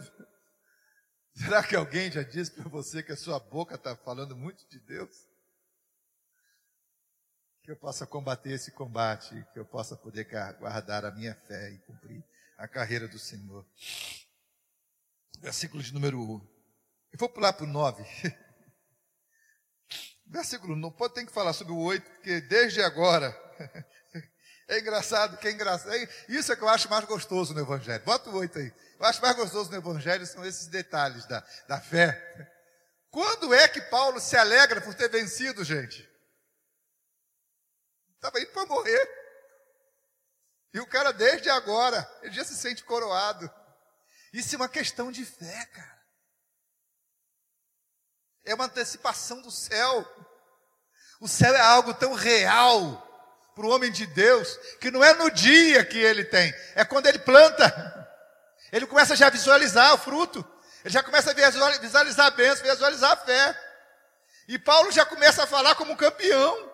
[1.34, 4.78] Será que alguém já disse para você que a sua boca está falando muito de
[4.78, 5.28] Deus?
[7.62, 10.24] Que eu possa combater esse combate, que eu possa poder
[10.58, 12.24] guardar a minha fé e cumprir
[12.56, 13.66] a carreira do Senhor.
[15.40, 16.48] Versículo de número 1.
[17.12, 18.04] Eu vou pular para o 9.
[20.26, 20.96] Versículo 9.
[20.96, 23.36] Pode ter que falar sobre o 8, porque desde agora.
[24.68, 25.94] É engraçado, que é engraçado.
[26.28, 28.04] Isso é que eu acho mais gostoso no Evangelho.
[28.04, 28.72] Bota o 8 aí.
[29.00, 32.52] Eu acho mais gostoso no Evangelho são esses detalhes da, da fé.
[33.10, 36.06] Quando é que Paulo se alegra por ter vencido, gente?
[38.16, 39.18] Estava indo para morrer.
[40.74, 43.50] E o cara, desde agora, ele já se sente coroado.
[44.34, 45.98] Isso é uma questão de fé, cara.
[48.44, 50.06] É uma antecipação do céu.
[51.20, 53.07] O céu é algo tão real
[53.58, 57.08] para o homem de Deus, que não é no dia que ele tem, é quando
[57.08, 58.08] ele planta.
[58.70, 60.46] Ele começa já a visualizar o fruto.
[60.84, 63.60] Ele já começa a visualizar a bênção, visualizar a fé.
[64.46, 66.70] E Paulo já começa a falar como um campeão.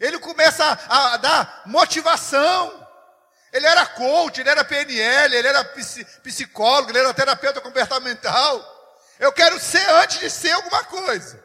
[0.00, 2.88] Ele começa a, a dar motivação.
[3.52, 5.64] Ele era coach, ele era PNL, ele era
[6.24, 8.72] psicólogo, ele era terapeuta comportamental.
[9.20, 11.44] Eu quero ser antes de ser alguma coisa.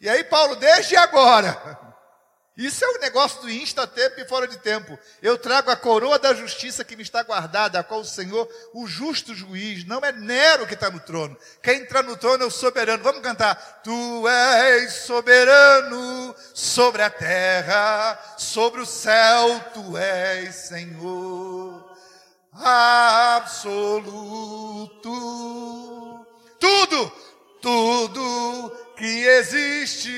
[0.00, 1.78] E aí, Paulo, desde agora,
[2.56, 4.98] isso é o um negócio do insta-tempo e fora de tempo.
[5.22, 8.86] Eu trago a coroa da justiça que me está guardada, a qual o Senhor, o
[8.86, 11.36] justo juiz, não é Nero que está no trono.
[11.62, 13.02] Quem está no trono é o soberano.
[13.02, 13.80] Vamos cantar.
[13.82, 21.92] Tu és soberano sobre a terra, sobre o céu, tu és Senhor
[22.54, 23.56] absoluto.
[26.60, 27.12] Tudo,
[27.60, 28.70] tudo
[29.02, 30.08] que existe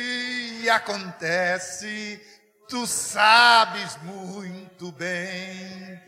[0.60, 2.20] e acontece,
[2.68, 6.02] tu sabes muito bem.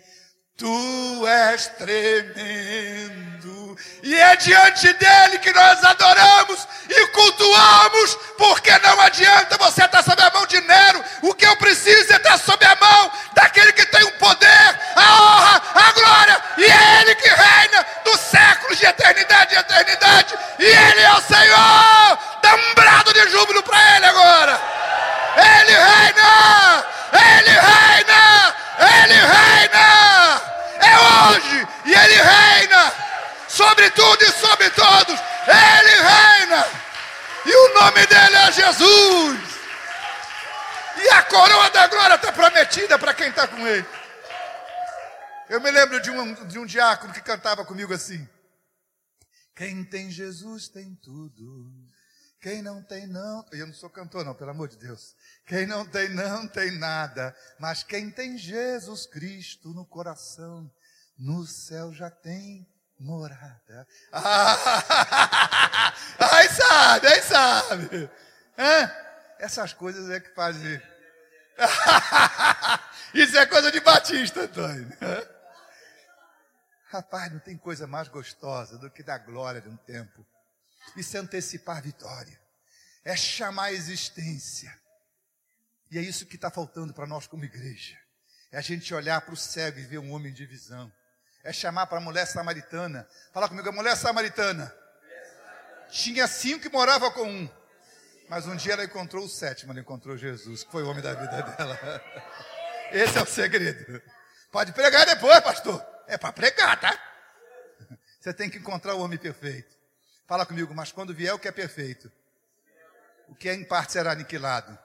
[0.59, 9.59] Tu és tremendo, e é diante dele que nós adoramos e cultuamos, porque não adianta
[9.59, 12.75] você estar sob a mão de Nero, o que eu preciso é estar sob a
[12.81, 17.87] mão daquele que tem o poder, a honra, a glória, e é ele que reina
[18.03, 22.19] dos séculos de eternidade e eternidade, e ele é o Senhor.
[22.41, 24.59] Dá um brado de júbilo para ele agora.
[25.37, 26.87] Ele reina!
[27.13, 28.57] Ele reina!
[28.79, 30.43] Ele reina!
[30.81, 31.69] É hoje!
[31.85, 32.93] E Ele reina!
[33.49, 35.19] Sobre tudo e sobre todos!
[35.47, 36.67] Ele reina!
[37.45, 39.57] E o nome dele é Jesus!
[40.97, 43.87] E a coroa da glória está prometida para quem está com ele.
[45.49, 48.27] Eu me lembro de um, de um diácono que cantava comigo assim:
[49.55, 51.71] Quem tem Jesus tem tudo.
[52.41, 53.45] Quem não tem, não.
[53.53, 55.16] Eu não sou cantor, não, pelo amor de Deus.
[55.47, 57.35] Quem não tem, não tem nada.
[57.59, 60.69] Mas quem tem Jesus Cristo no coração,
[61.17, 62.67] no céu já tem
[62.99, 63.87] morada.
[64.11, 68.11] Ah, aí sabe, aí sabe.
[68.59, 68.93] Hã?
[69.39, 70.83] Essas coisas é que fazem.
[73.15, 74.89] Isso é coisa de Batista, Antônio.
[76.89, 80.27] Rapaz, não tem coisa mais gostosa do que dar glória de um tempo.
[80.97, 82.41] Isso é antecipar a vitória.
[83.05, 84.86] É chamar a existência
[85.91, 87.97] e é isso que está faltando para nós como igreja.
[88.51, 90.93] É a gente olhar para o cego e ver um homem de visão.
[91.45, 93.09] É chamar para a mulher samaritana.
[93.33, 94.75] Fala comigo, a mulher samaritana.
[95.91, 97.49] Tinha cinco que morava com um.
[98.29, 101.15] Mas um dia ela encontrou o sétimo, ela encontrou Jesus, que foi o homem da
[101.15, 102.03] vida dela.
[102.91, 104.03] Esse é o segredo.
[104.51, 105.85] Pode pregar depois, pastor.
[106.09, 106.99] É para pregar, tá?
[108.21, 109.77] Você tem que encontrar o homem perfeito.
[110.27, 112.11] Fala comigo, mas quando vier o que é perfeito,
[113.29, 114.77] o que é em parte será aniquilado.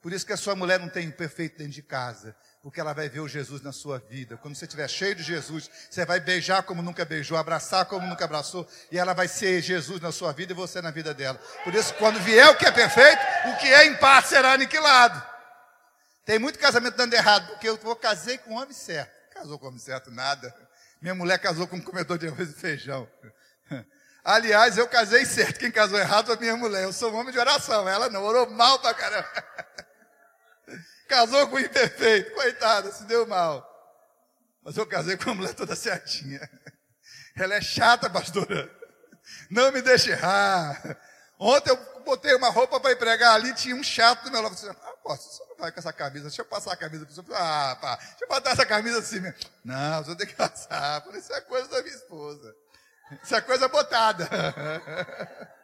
[0.00, 2.92] Por isso que a sua mulher não tem o perfeito dentro de casa, porque ela
[2.92, 4.36] vai ver o Jesus na sua vida.
[4.36, 8.24] Quando você estiver cheio de Jesus, você vai beijar como nunca beijou, abraçar como nunca
[8.24, 11.38] abraçou, e ela vai ser Jesus na sua vida e você na vida dela.
[11.64, 15.20] Por isso, quando vier o que é perfeito, o que é em paz será aniquilado.
[16.24, 19.10] Tem muito casamento dando errado, porque eu casei com o homem certo.
[19.32, 20.54] Casou com o homem certo, nada.
[21.00, 23.08] Minha mulher casou com um comedor de arroz e feijão.
[24.24, 25.58] Aliás, eu casei certo.
[25.58, 26.84] Quem casou errado foi minha mulher.
[26.84, 27.88] Eu sou um homem de oração.
[27.88, 29.26] Ela não, orou mal pra caramba.
[31.08, 33.66] Casou com o imperfeito, coitada, se deu mal.
[34.62, 36.38] Mas eu casei com uma mulher toda certinha.
[37.34, 38.70] Ela é chata, pastora.
[39.50, 40.98] Não me deixe errar.
[41.38, 44.56] Ontem eu botei uma roupa para ir pregar ali, tinha um chato do meu lado.
[44.62, 47.14] Eu ah, posso, você não vai com essa camisa, deixa eu passar a camisa para
[47.14, 47.22] você.
[47.32, 49.38] Ah, pá, deixa eu botar essa camisa assim mesmo.
[49.64, 52.54] Não, você tem que passar, por isso é coisa da minha esposa.
[53.22, 54.28] Isso é coisa botada.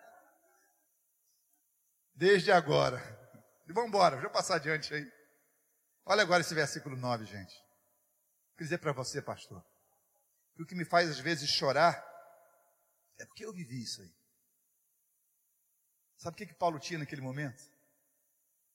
[2.15, 3.03] Desde agora.
[3.69, 5.07] E vamos embora, deixa eu passar adiante aí.
[6.07, 7.55] Olha agora esse versículo 9, gente.
[8.59, 9.65] Quer dizer para você, pastor,
[10.55, 11.97] que o que me faz às vezes chorar
[13.19, 14.15] é porque eu vivi isso aí.
[16.19, 17.63] Sabe o que, que Paulo tinha naquele momento?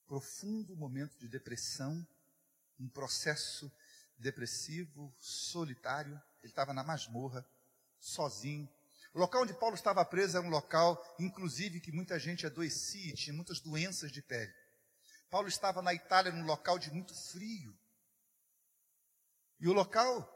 [0.07, 2.05] Profundo momento de depressão,
[2.79, 3.71] um processo
[4.17, 6.19] depressivo, solitário.
[6.41, 7.45] Ele estava na masmorra,
[7.99, 8.67] sozinho.
[9.13, 13.35] O local onde Paulo estava preso era um local, inclusive, que muita gente adoecia, tinha
[13.35, 14.53] muitas doenças de pele.
[15.29, 17.77] Paulo estava na Itália, num local de muito frio.
[19.59, 20.27] E o local,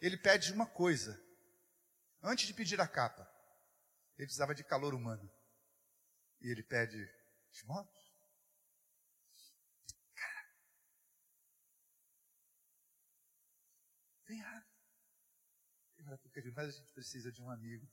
[0.00, 1.20] ele pede uma coisa.
[2.22, 3.22] Antes de pedir a capa,
[4.16, 5.30] ele precisava de calor humano.
[6.40, 6.96] E ele pede
[7.50, 8.06] Timóteo.
[10.14, 10.48] Cara,
[14.26, 14.76] vem rápido.
[16.54, 17.90] Mas a gente precisa de um amigo.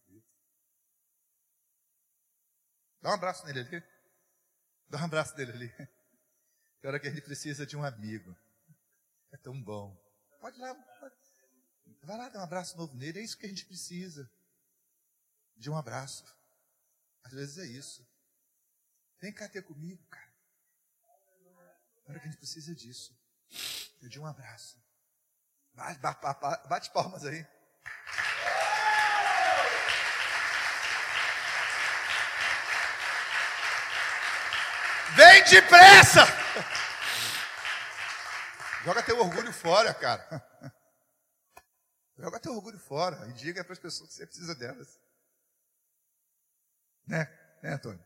[3.02, 3.84] Dá um abraço nele ali.
[4.88, 5.94] Dá um abraço nele ali.
[6.84, 8.36] Tem hora que a gente precisa de um amigo.
[9.32, 9.98] É tão bom.
[10.42, 10.76] Pode ir lá.
[10.76, 11.16] Pode.
[12.02, 13.20] Vai lá, dá um abraço novo nele.
[13.20, 14.30] É isso que a gente precisa.
[15.56, 16.26] De um abraço.
[17.24, 18.06] Às vezes é isso.
[19.22, 20.28] Vem cá ter comigo, cara.
[22.06, 23.18] Na hora que a gente precisa disso.
[24.02, 24.78] É de um abraço.
[25.74, 26.02] Bate,
[26.68, 27.48] bate palmas aí.
[35.16, 36.43] Vem depressa!
[38.86, 40.24] Joga teu orgulho fora, cara.
[42.18, 45.00] Joga teu orgulho fora e diga para as pessoas que você precisa delas.
[47.06, 47.26] Né?
[47.62, 48.04] Né, Antônio?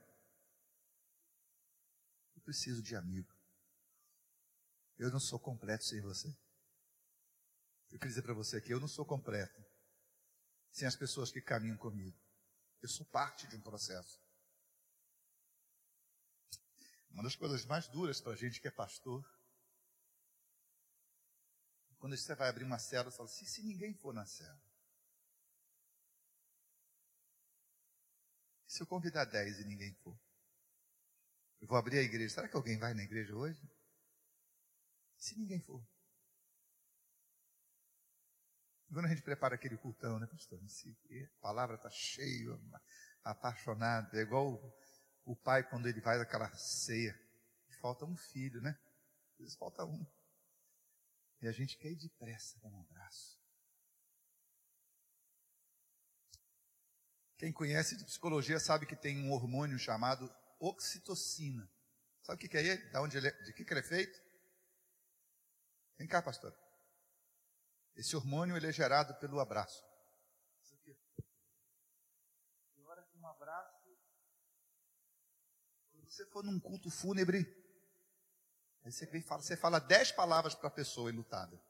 [2.36, 3.36] Eu preciso de amigo.
[4.98, 6.28] Eu não sou completo sem você.
[7.92, 9.66] Eu queria dizer para você que eu não sou completo
[10.72, 12.18] sem as pessoas que caminham comigo.
[12.82, 14.20] Eu sou parte de um processo.
[17.10, 19.26] Uma das coisas mais duras para a gente que é pastor,
[21.98, 24.62] quando você vai abrir uma célula, você fala assim, se ninguém for na célula?
[28.68, 30.18] Se eu convidar dez e ninguém for?
[31.60, 32.36] Eu vou abrir a igreja.
[32.36, 33.60] Será que alguém vai na igreja hoje?
[35.18, 35.84] Se ninguém for.
[38.90, 40.60] Quando a gente prepara aquele cultão, né, pastor?
[40.62, 42.60] A palavra está cheia,
[43.24, 44.16] apaixonado.
[44.16, 44.62] É igual
[45.32, 47.20] o, pai quando ele faz aquela ceia.
[47.82, 48.78] Falta um filho, né?
[49.34, 50.06] Às vezes falta um.
[51.42, 53.38] E a gente quer ir depressa dar um abraço.
[57.38, 61.70] Quem conhece de psicologia sabe que tem um hormônio chamado oxitocina.
[62.24, 62.90] Sabe o que, é ele?
[62.90, 64.20] De, onde ele é, de que, que ele é feito?
[65.98, 66.54] Vem cá, pastor.
[67.96, 69.84] Esse hormônio ele é gerado pelo abraço.
[70.62, 70.98] Isso aqui.
[72.76, 73.88] Tem hora que um abraço.
[75.92, 77.46] Quando você for num culto fúnebre,
[78.84, 81.62] aí você fala, você fala dez palavras para a pessoa enlutada.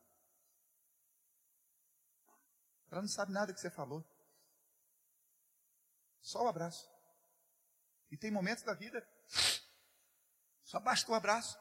[2.90, 4.06] Ela não sabe nada que você falou.
[6.22, 6.90] Só o abraço.
[8.10, 9.06] E tem momentos da vida,
[10.64, 11.60] só basta um abraço.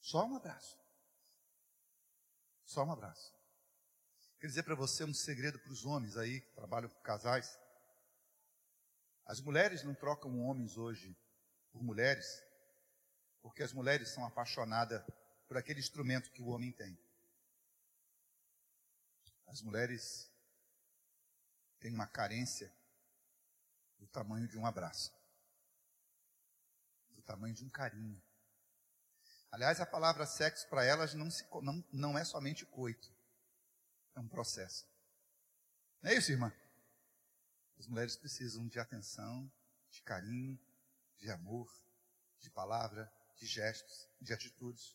[0.00, 0.76] Só um abraço.
[2.64, 3.32] Só um abraço.
[4.40, 7.56] Quer dizer para você um segredo para os homens aí que trabalham com casais.
[9.30, 11.16] As mulheres não trocam homens hoje
[11.70, 12.44] por mulheres,
[13.40, 15.04] porque as mulheres são apaixonadas
[15.46, 16.98] por aquele instrumento que o homem tem.
[19.46, 20.28] As mulheres
[21.78, 22.74] têm uma carência
[24.00, 25.12] do tamanho de um abraço,
[27.10, 28.20] do tamanho de um carinho.
[29.52, 33.14] Aliás, a palavra sexo para elas não, se, não, não é somente coito,
[34.16, 34.88] é um processo.
[36.02, 36.52] Não é isso, irmã?
[37.80, 39.50] As mulheres precisam de atenção,
[39.90, 40.60] de carinho,
[41.16, 41.66] de amor,
[42.38, 44.94] de palavra, de gestos, de atitudes.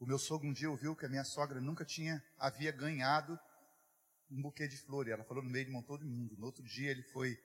[0.00, 3.38] O meu sogro um dia ouviu que a minha sogra nunca tinha, havia ganhado
[4.30, 5.12] um buquê de flores.
[5.12, 6.34] Ela falou no meio de um todo mundo.
[6.38, 7.38] No outro dia ele foi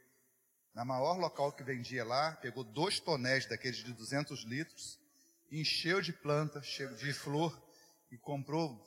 [0.74, 4.98] na maior local que vendia lá, pegou dois tonéis daqueles de 200 litros,
[5.52, 7.62] encheu de planta, de flor,
[8.10, 8.82] e comprou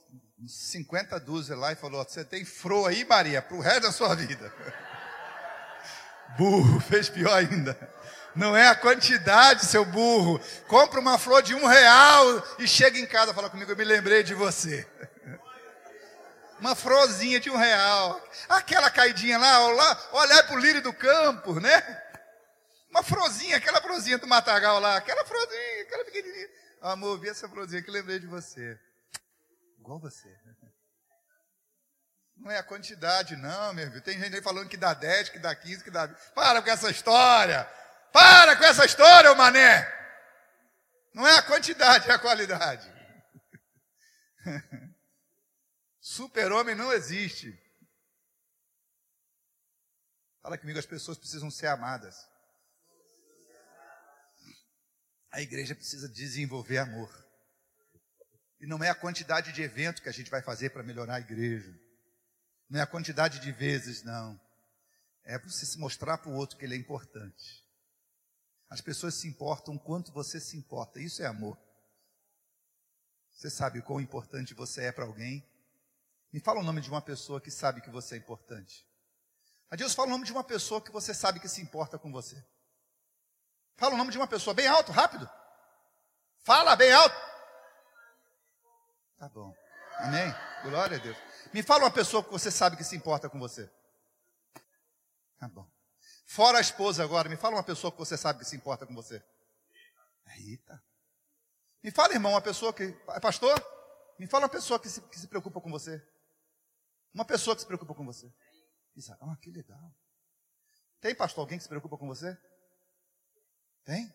[0.47, 4.15] 50 dúzias lá e falou: Você tem flor aí, Maria, para o resto da sua
[4.15, 4.51] vida.
[6.37, 7.77] Burro, fez pior ainda.
[8.35, 10.39] Não é a quantidade, seu burro.
[10.69, 14.23] Compra uma flor de um real e chega em casa, fala comigo, eu me lembrei
[14.23, 14.87] de você.
[16.59, 18.19] Uma frozinha de um real.
[18.49, 22.03] Aquela caidinha lá, lá olhar para o lírio do campo, né?
[22.91, 26.49] Uma frozinha, aquela frozinha do matagal lá, aquela frozinha, aquela pequenininha.
[26.81, 28.79] Amor, vi essa frozinha que lembrei de você.
[29.79, 30.35] Igual você.
[32.37, 34.03] Não é a quantidade, não, meu filho.
[34.03, 36.19] Tem gente aí falando que dá 10, que dá 15, que dá 20.
[36.35, 37.65] Para com essa história.
[38.13, 39.93] Para com essa história, ô mané.
[41.15, 42.87] Não é a quantidade, é a qualidade.
[46.01, 47.59] Super-homem não existe.
[50.43, 52.29] Fala comigo, as pessoas precisam ser amadas.
[55.33, 57.11] A igreja precisa desenvolver amor.
[58.61, 61.21] E não é a quantidade de evento que a gente vai fazer para melhorar a
[61.21, 61.86] igreja.
[62.69, 64.41] Não é a quantidade de vezes, não.
[65.25, 67.65] É você se mostrar para o outro que ele é importante.
[68.69, 71.01] As pessoas se importam quanto você se importa.
[71.01, 71.57] Isso é amor.
[73.33, 75.45] Você sabe o quão importante você é para alguém
[76.37, 78.87] me fala o nome de uma pessoa que sabe que você é importante.
[79.71, 82.45] Deus fala o nome de uma pessoa que você sabe que se importa com você.
[83.75, 85.27] Fala o nome de uma pessoa bem alto, rápido.
[86.45, 87.17] Fala bem alto.
[89.19, 89.55] Tá bom.
[89.99, 90.31] Amém?
[90.69, 91.17] Glória a Deus.
[91.53, 93.71] Me fala uma pessoa que você sabe que se importa com você.
[95.39, 95.71] Tá bom.
[96.27, 98.95] Fora a esposa agora, me fala uma pessoa que você sabe que se importa com
[98.95, 99.23] você.
[100.39, 100.83] Eita.
[101.83, 102.89] Me fala, irmão, uma pessoa que.
[103.23, 103.55] Pastor?
[104.19, 106.05] Me fala uma pessoa que se, que se preocupa com você.
[107.15, 108.33] Uma pessoa que se preocupa com você.
[108.95, 109.95] Diz, ah, que legal.
[111.01, 112.37] Tem, pastor, alguém que se preocupa com você?
[113.85, 114.13] Tem?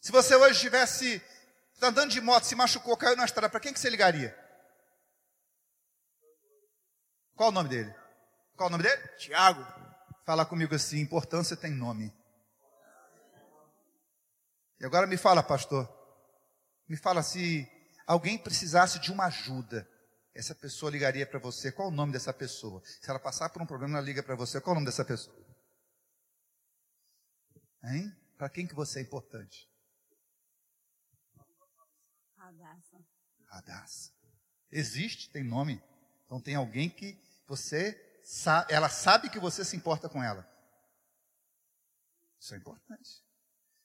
[0.00, 1.20] Se você hoje estivesse
[1.82, 4.38] andando de moto, se machucou, caiu na estrada, para quem que você ligaria?
[7.40, 7.90] Qual o nome dele?
[8.54, 9.02] Qual o nome dele?
[9.16, 9.64] Tiago.
[10.26, 12.14] Fala comigo assim, importância tem nome.
[14.78, 15.88] E agora me fala, pastor.
[16.86, 17.66] Me fala se
[18.06, 19.88] alguém precisasse de uma ajuda
[20.34, 21.72] essa pessoa ligaria para você.
[21.72, 22.82] Qual o nome dessa pessoa?
[22.84, 24.60] Se ela passar por um problema, ela liga para você.
[24.60, 25.34] Qual o nome dessa pessoa?
[27.84, 28.14] Hein?
[28.36, 29.66] Para quem que você é importante?
[32.36, 32.98] Radassa.
[33.48, 34.12] Radassa.
[34.70, 35.82] Existe, tem nome.
[36.26, 37.18] Então tem alguém que
[37.50, 38.00] você
[38.68, 40.48] ela sabe que você se importa com ela.
[42.38, 43.24] Isso é importante.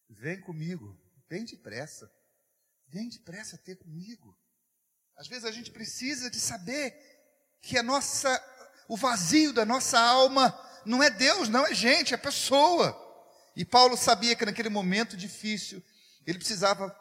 [0.08, 0.96] Vem comigo,
[1.28, 2.12] vem depressa.
[2.88, 4.38] Vem depressa ter comigo.
[5.16, 6.94] Às vezes a gente precisa de saber
[7.60, 8.30] que a nossa,
[8.88, 10.54] o vazio da nossa alma
[10.86, 12.96] não é Deus, não é gente, é pessoa.
[13.56, 15.84] E Paulo sabia que naquele momento difícil
[16.24, 16.96] ele precisava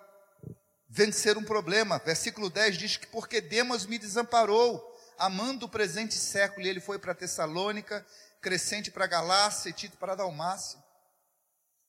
[0.88, 1.98] vencer um problema.
[1.98, 6.98] Versículo 10 diz que porque Demas me desamparou, amando o presente século, e ele foi
[6.98, 8.06] para Tessalônica,
[8.40, 10.82] Crescente para Galácia e Tito para Dalmácia.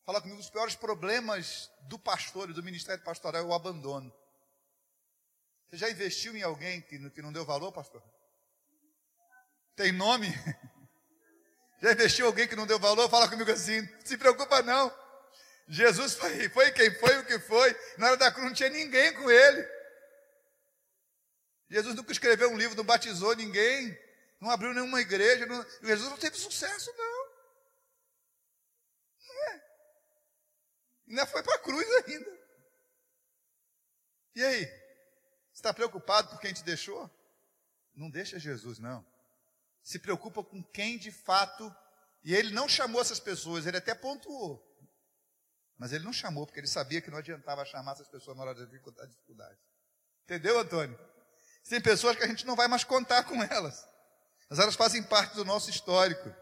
[0.05, 4.13] Fala comigo, os piores problemas do pastor e do ministério pastoral é o abandono.
[5.69, 8.03] Você já investiu em alguém que, que não deu valor, pastor?
[9.75, 10.27] Tem nome?
[11.81, 13.09] Já investiu em alguém que não deu valor?
[13.09, 14.91] Fala comigo assim, se preocupa não.
[15.67, 17.75] Jesus foi, foi quem foi, o que foi.
[17.97, 19.74] Na hora da cruz não tinha ninguém com ele.
[21.69, 23.97] Jesus nunca escreveu um livro, não batizou ninguém,
[24.39, 25.45] não abriu nenhuma igreja.
[25.45, 27.25] Não, Jesus não teve sucesso, não.
[29.27, 29.63] Não é.
[31.09, 32.39] Ainda foi para a cruz ainda.
[34.35, 34.65] E aí?
[34.65, 37.09] Você está preocupado por quem te deixou?
[37.95, 39.05] Não deixa Jesus, não.
[39.81, 41.73] Se preocupa com quem de fato.
[42.23, 44.63] E ele não chamou essas pessoas, ele até pontuou.
[45.77, 48.55] Mas ele não chamou, porque ele sabia que não adiantava chamar essas pessoas na hora
[48.55, 49.15] da dificuldade.
[50.23, 50.97] Entendeu, Antônio?
[51.69, 53.85] Tem pessoas que a gente não vai mais contar com elas.
[54.49, 56.33] Mas elas fazem parte do nosso histórico.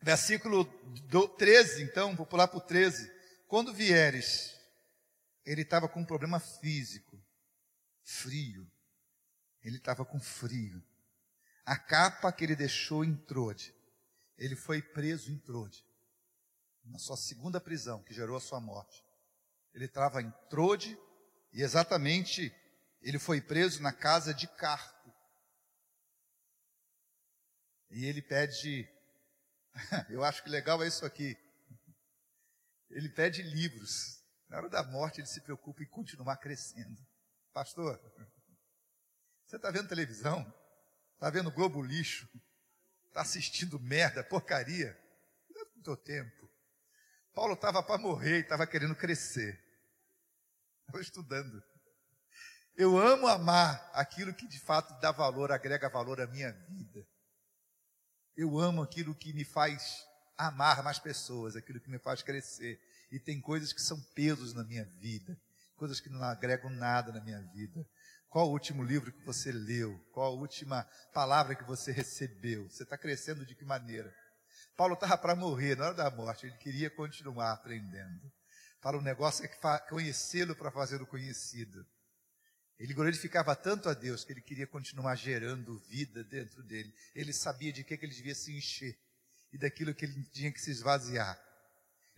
[0.00, 0.64] Versículo
[1.38, 3.10] 13, então, vou pular para o 13.
[3.46, 4.54] Quando vieres,
[5.44, 7.18] ele estava com um problema físico,
[8.04, 8.70] frio.
[9.62, 10.82] Ele estava com frio.
[11.64, 13.74] A capa que ele deixou em Trode,
[14.36, 15.84] ele foi preso em Trode
[16.84, 19.04] na sua segunda prisão, que gerou a sua morte.
[19.74, 20.98] Ele estava em Trode
[21.52, 22.54] e exatamente
[23.00, 25.14] ele foi preso na casa de Carpo.
[27.90, 28.88] E ele pede,
[30.10, 31.36] eu acho que legal é isso aqui.
[32.90, 34.22] Ele pede livros.
[34.48, 36.98] Na hora da morte ele se preocupa em continuar crescendo.
[37.52, 37.98] Pastor,
[39.46, 40.42] você está vendo televisão?
[41.14, 42.28] Está vendo Globo Lixo?
[43.06, 44.96] Está assistindo merda, porcaria?
[45.50, 46.50] Não é do tempo.
[47.34, 49.58] Paulo estava para morrer e estava querendo crescer.
[50.86, 51.62] Estou estudando.
[52.78, 57.04] Eu amo amar aquilo que de fato dá valor, agrega valor à minha vida.
[58.36, 60.06] Eu amo aquilo que me faz
[60.36, 62.80] amar mais pessoas, aquilo que me faz crescer.
[63.10, 65.36] E tem coisas que são pesos na minha vida,
[65.74, 67.84] coisas que não agregam nada na minha vida.
[68.28, 69.98] Qual o último livro que você leu?
[70.12, 72.70] Qual a última palavra que você recebeu?
[72.70, 74.14] Você está crescendo de que maneira?
[74.76, 78.32] Paulo estava para morrer, na hora da morte, ele queria continuar aprendendo.
[78.80, 81.84] Para o negócio é conhecê-lo para fazer o conhecido.
[82.78, 86.94] Ele glorificava tanto a Deus que ele queria continuar gerando vida dentro dele.
[87.14, 88.96] Ele sabia de que, que ele devia se encher
[89.52, 91.38] e daquilo que ele tinha que se esvaziar.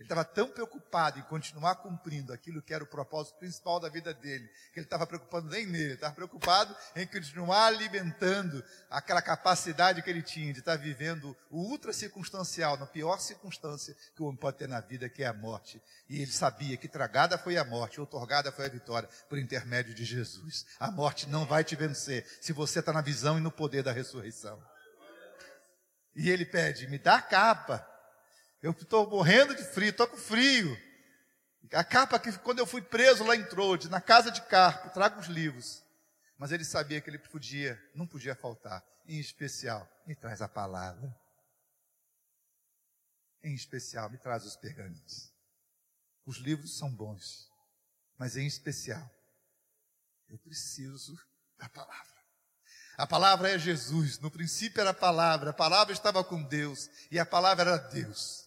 [0.01, 4.11] Ele estava tão preocupado em continuar cumprindo aquilo que era o propósito principal da vida
[4.11, 10.01] dele, que ele estava preocupado nem nele, ele estava preocupado em continuar alimentando aquela capacidade
[10.01, 14.39] que ele tinha de estar vivendo o ultra circunstancial, na pior circunstância que o homem
[14.39, 15.79] pode ter na vida, que é a morte.
[16.09, 20.03] E ele sabia que tragada foi a morte, otorgada foi a vitória por intermédio de
[20.03, 20.65] Jesus.
[20.79, 23.91] A morte não vai te vencer se você está na visão e no poder da
[23.91, 24.59] ressurreição.
[26.15, 27.90] E ele pede: me dá a capa
[28.61, 30.77] eu estou morrendo de frio, estou com frio.
[31.73, 35.19] A capa que quando eu fui preso lá em Trode, na casa de Carpo, trago
[35.19, 35.83] os livros.
[36.37, 38.83] Mas ele sabia que ele podia, não podia faltar.
[39.05, 41.15] Em especial, me traz a palavra.
[43.43, 45.31] Em especial, me traz os pergaminhos.
[46.25, 47.49] Os livros são bons,
[48.17, 49.09] mas em especial,
[50.29, 51.19] eu preciso
[51.57, 52.21] da palavra.
[52.97, 54.19] A palavra é Jesus.
[54.19, 58.40] No princípio era a palavra, a palavra estava com Deus e a palavra era Deus.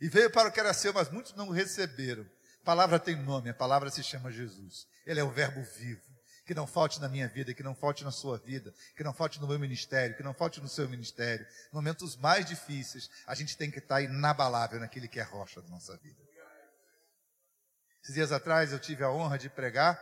[0.00, 2.26] E veio para o que era seu, mas muitos não o receberam.
[2.62, 4.86] A palavra tem nome, a palavra se chama Jesus.
[5.06, 6.02] Ele é o verbo vivo.
[6.46, 9.40] Que não falte na minha vida, que não falte na sua vida, que não falte
[9.40, 11.46] no meu ministério, que não falte no seu ministério.
[11.72, 15.96] Momentos mais difíceis, a gente tem que estar inabalável naquele que é rocha da nossa
[15.98, 16.18] vida.
[18.02, 20.00] Esses dias atrás eu tive a honra de pregar,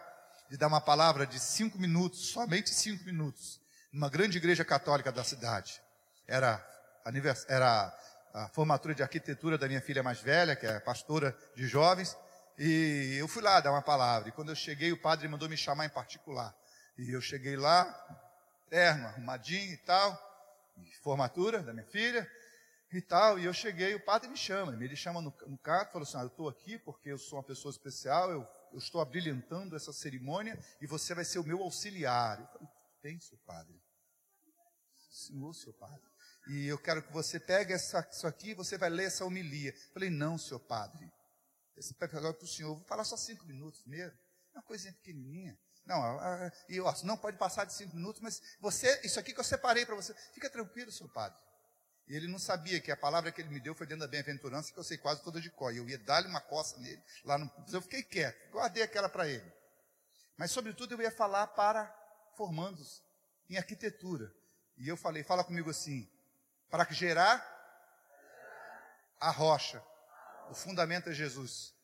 [0.48, 3.60] de dar uma palavra de cinco minutos, somente cinco minutos,
[3.92, 5.82] numa grande igreja católica da cidade.
[6.26, 6.64] Era,
[7.48, 7.98] era
[8.44, 12.16] a formatura de arquitetura da minha filha mais velha, que é pastora de jovens,
[12.56, 14.28] e eu fui lá dar uma palavra.
[14.28, 16.55] E quando eu cheguei, o padre mandou me chamar em particular.
[16.97, 17.85] E eu cheguei lá,
[18.69, 20.16] terno, arrumadinho e tal,
[21.02, 22.28] formatura da minha filha
[22.93, 23.39] e tal.
[23.39, 26.19] E eu cheguei, o padre me chama, ele me chama no, no carro, falou assim:
[26.19, 29.93] ah, Eu estou aqui porque eu sou uma pessoa especial, eu, eu estou abrilhantando essa
[29.93, 32.40] cerimônia e você vai ser o meu auxiliar.
[32.40, 32.69] Eu falei:
[33.02, 33.81] Tem, seu padre.
[35.10, 36.07] Senhor, seu padre
[36.48, 39.74] e eu quero que você pegue essa, isso aqui e você vai ler essa homilia.
[39.92, 41.10] falei, não, senhor padre,
[41.76, 44.18] esse agora para o senhor, vou falar só cinco minutos mesmo.
[44.54, 45.58] Uma coisinha pequenininha.
[45.86, 46.02] Não,
[46.68, 49.94] e não pode passar de cinco minutos, mas você, isso aqui que eu separei para
[49.94, 51.38] você, fica tranquilo, senhor padre.
[52.08, 54.72] E ele não sabia que a palavra que ele me deu foi dentro da bem-aventurança,
[54.72, 55.72] que eu sei quase toda de cor.
[55.72, 57.50] E eu ia dar-lhe uma coça nele, lá no.
[57.70, 59.52] Eu fiquei quieto, guardei aquela para ele.
[60.36, 61.86] Mas, sobretudo, eu ia falar para
[62.36, 63.02] formandos
[63.50, 64.32] em arquitetura.
[64.78, 66.08] E eu falei, fala comigo assim,
[66.70, 67.44] para gerar
[69.20, 69.82] a rocha,
[70.50, 71.74] o fundamento é Jesus.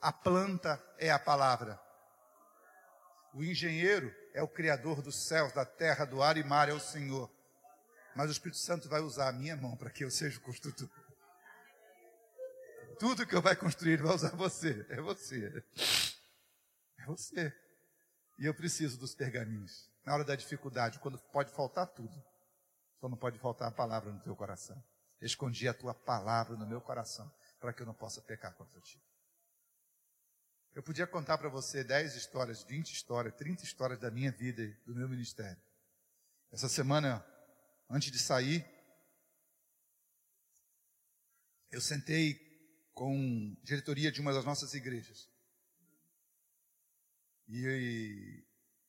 [0.00, 1.80] A planta é a palavra.
[3.34, 6.80] O engenheiro é o criador dos céus, da terra, do ar e mar, é o
[6.80, 7.30] Senhor.
[8.14, 10.88] Mas o Espírito Santo vai usar a minha mão para que eu seja o construtor.
[12.98, 14.84] Tudo que eu vai construir vai usar você.
[14.88, 15.64] É você.
[16.98, 17.52] É você.
[18.38, 19.88] E eu preciso dos pergaminhos.
[20.04, 22.27] Na hora da dificuldade, quando pode faltar tudo.
[23.00, 24.82] Só não pode faltar a palavra no teu coração.
[25.20, 29.02] Escondi a tua palavra no meu coração para que eu não possa pecar contra ti.
[30.74, 34.72] Eu podia contar para você 10 histórias, 20 histórias, 30 histórias da minha vida e
[34.84, 35.60] do meu ministério.
[36.52, 37.24] Essa semana,
[37.90, 38.64] antes de sair,
[41.70, 42.34] eu sentei
[42.94, 45.28] com diretoria de uma das nossas igrejas.
[47.48, 48.44] E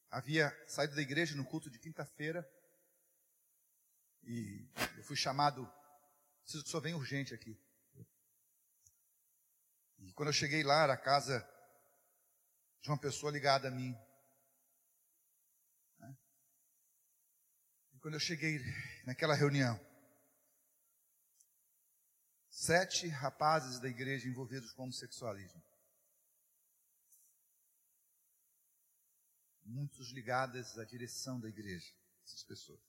[0.10, 2.48] havia saído da igreja no culto de quinta-feira.
[4.31, 5.65] E eu fui chamado,
[6.43, 7.60] preciso que o senhor venha urgente aqui.
[9.97, 11.39] E quando eu cheguei lá, era a casa
[12.80, 13.91] de uma pessoa ligada a mim.
[15.97, 16.15] Né?
[17.91, 18.60] E quando eu cheguei
[19.03, 19.84] naquela reunião,
[22.51, 25.64] sete rapazes da igreja envolvidos com homossexualismo.
[29.64, 31.91] Muitos ligados à direção da igreja,
[32.23, 32.89] essas pessoas.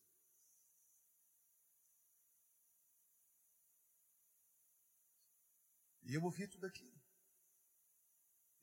[6.11, 7.01] E eu ouvi tudo aquilo.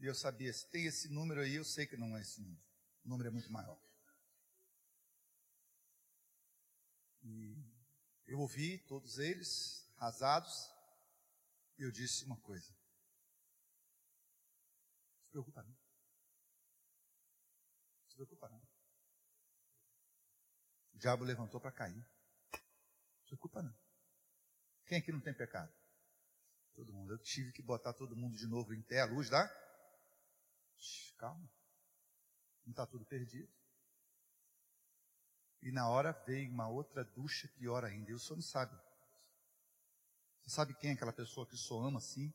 [0.01, 2.61] E eu sabia, se tem esse número aí, eu sei que não é esse número.
[3.05, 3.81] O número é muito maior.
[7.23, 7.55] E
[8.25, 10.69] eu ouvi todos eles, rasados,
[11.77, 12.69] e eu disse uma coisa.
[15.13, 15.71] Não se preocupa não.
[15.71, 18.61] Não se preocupa não.
[20.91, 21.95] O diabo levantou para cair.
[21.95, 22.03] Não
[23.21, 23.73] se preocupa não.
[24.85, 25.73] Quem aqui não tem pecado?
[26.77, 27.11] Todo mundo.
[27.11, 29.49] Eu tive que botar todo mundo de novo em pé, a luz dá?
[31.17, 31.49] Calma.
[32.63, 33.51] Não está tudo perdido.
[35.63, 38.11] E na hora veio uma outra ducha pior ainda.
[38.11, 38.79] E o senhor não sabe.
[40.43, 42.31] Você sabe quem é aquela pessoa que senhor ama assim?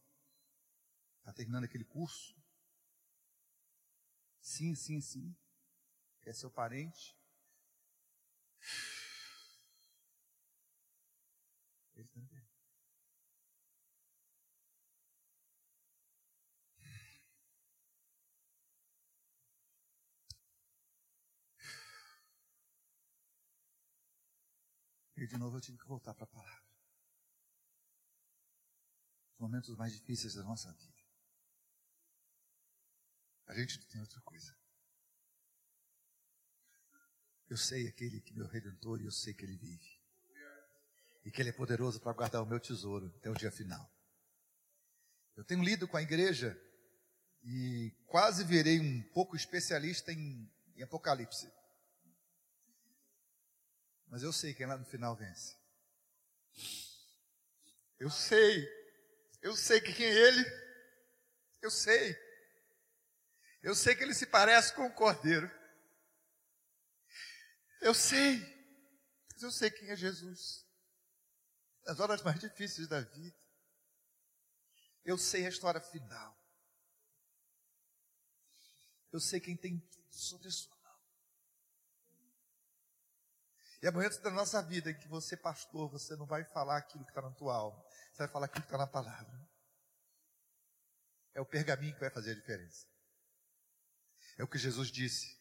[1.20, 2.35] Está terminando aquele curso?
[4.40, 5.36] Sim, sim, sim.
[6.27, 7.16] É seu parente?
[11.94, 12.32] Ele também.
[25.23, 26.66] E de novo eu tive que voltar para a palavra.
[29.35, 31.01] Os momentos mais difíceis da nossa vida.
[33.47, 34.53] A gente não tem outra coisa.
[37.49, 40.03] Eu sei aquele que é meu redentor e eu sei que ele vive.
[41.24, 43.89] E que ele é poderoso para guardar o meu tesouro até o dia final.
[45.36, 46.61] Eu tenho lido com a igreja
[47.44, 51.61] e quase virei um pouco especialista em, em Apocalipse.
[54.12, 55.56] Mas eu sei quem lá no final vence.
[57.98, 58.68] Eu sei.
[59.40, 60.44] Eu sei que quem é ele.
[61.62, 62.14] Eu sei.
[63.62, 65.51] Eu sei que ele se parece com o cordeiro.
[67.80, 68.39] Eu sei.
[69.32, 70.66] Mas eu sei quem é Jesus.
[71.86, 73.40] Nas horas mais difíceis da vida.
[75.06, 76.39] Eu sei a história final.
[79.10, 80.72] Eu sei quem tem tudo sobre a sua
[83.83, 87.05] e é momentos da nossa vida em que você, pastor, você não vai falar aquilo
[87.05, 87.85] que está na tua alma.
[88.13, 89.51] Você vai falar aquilo que está na palavra.
[91.35, 92.87] É o pergaminho que vai fazer a diferença.
[94.39, 95.37] É o que Jesus disse.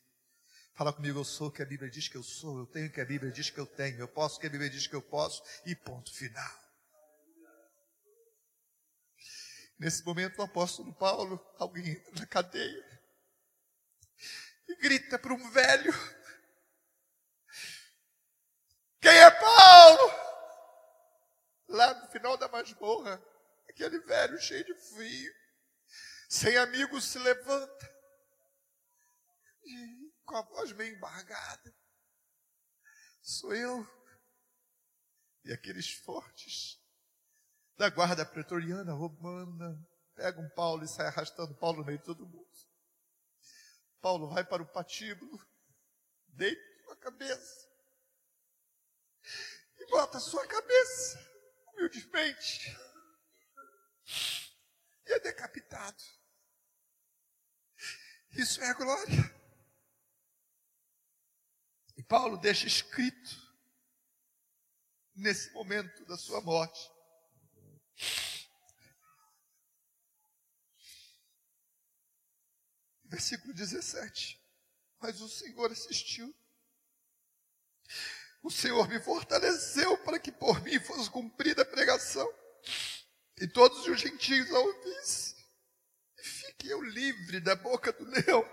[0.74, 2.92] Fala comigo, eu sou o que a Bíblia diz que eu sou, eu tenho o
[2.92, 4.96] que a Bíblia diz que eu tenho, eu posso o que a Bíblia diz que
[4.96, 6.60] eu posso, e ponto final.
[9.78, 13.02] Nesse momento, o apóstolo Paulo, alguém entra na cadeia
[14.68, 15.94] e grita para um velho
[19.02, 20.12] quem é Paulo?
[21.68, 23.22] Lá no final da masmorra,
[23.68, 25.34] aquele velho cheio de frio,
[26.30, 27.92] sem amigos, se levanta
[29.64, 31.76] e com a voz meio embargada.
[33.22, 33.88] Sou eu.
[35.44, 36.80] E aqueles fortes
[37.78, 39.76] da guarda pretoriana romana
[40.14, 42.48] pegam Paulo e saem arrastando Paulo no meio de todo mundo.
[44.00, 45.40] Paulo vai para o patíbulo,
[46.28, 47.61] deita a cabeça
[49.92, 51.20] bota a sua cabeça
[51.68, 52.76] humildemente
[55.06, 56.02] e é decapitado.
[58.32, 59.42] Isso é a glória.
[61.98, 63.32] E Paulo deixa escrito
[65.14, 66.90] nesse momento da sua morte.
[73.04, 74.42] Versículo 17.
[75.02, 76.34] Mas o Senhor assistiu.
[78.44, 82.28] O Senhor me fortaleceu para que por mim fosse cumprida a pregação.
[83.40, 85.36] E todos os gentios a ouvissem.
[86.18, 88.46] E fique eu livre da boca do leão.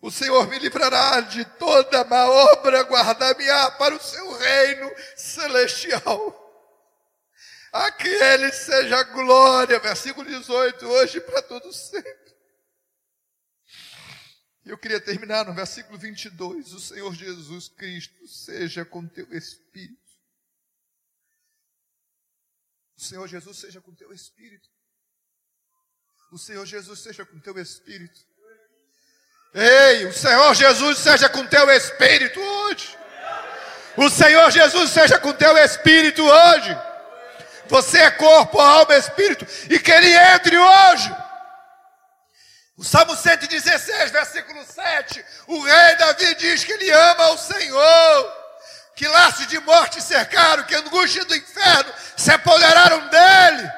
[0.00, 6.44] O Senhor me livrará de toda má obra, guardar-me-á para o seu reino celestial.
[7.72, 12.27] A que ele seja glória, versículo 18, hoje para todos sempre.
[14.68, 16.74] Eu queria terminar no versículo 22.
[16.74, 19.96] O Senhor Jesus Cristo seja com teu espírito.
[22.94, 24.68] O Senhor Jesus seja com teu espírito.
[26.30, 28.20] O Senhor Jesus seja com teu espírito.
[29.54, 32.94] Ei, o Senhor Jesus seja com teu espírito hoje.
[33.96, 36.76] O Senhor Jesus seja com teu espírito hoje.
[37.68, 39.46] Você é corpo, alma, espírito.
[39.70, 41.27] E que ele entre hoje.
[42.78, 45.24] O Salmo 116, versículo 7.
[45.48, 48.38] O rei Davi diz que ele ama o Senhor.
[48.94, 53.72] Que laços de morte cercaram, que angústia do inferno se apoderaram dele.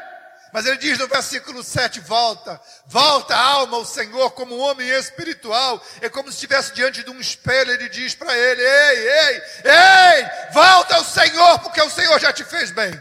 [0.52, 4.88] Mas ele diz no versículo 7: volta, volta a alma ao Senhor como um homem
[4.90, 5.82] espiritual.
[6.02, 7.70] É como se estivesse diante de um espelho.
[7.70, 12.44] Ele diz para ele: Ei, ei, ei, volta ao Senhor, porque o Senhor já te
[12.44, 12.92] fez bem.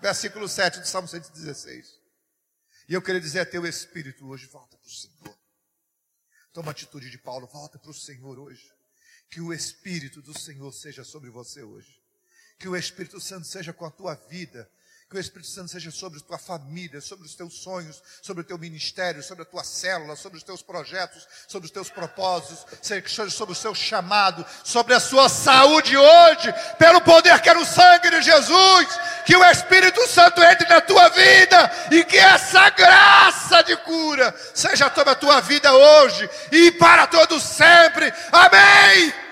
[0.00, 1.86] Versículo 7 do Salmo 116.
[2.88, 5.35] E eu queria dizer a teu espírito hoje: volta para o Senhor.
[6.56, 8.72] Toma a atitude de Paulo, volta para o Senhor hoje.
[9.28, 12.00] Que o Espírito do Senhor seja sobre você hoje.
[12.58, 14.66] Que o Espírito Santo seja com a tua vida
[15.08, 18.44] que o Espírito Santo seja sobre a tua família, sobre os teus sonhos, sobre o
[18.44, 23.30] teu ministério, sobre a tua célula, sobre os teus projetos, sobre os teus propósitos, seja
[23.30, 28.10] sobre o seu chamado, sobre a sua saúde hoje, pelo poder que é no sangue
[28.10, 28.88] de Jesus.
[29.24, 34.92] Que o Espírito Santo entre na tua vida e que essa graça de cura seja
[34.92, 38.12] sobre a tua vida hoje e para todo sempre.
[38.32, 39.25] Amém.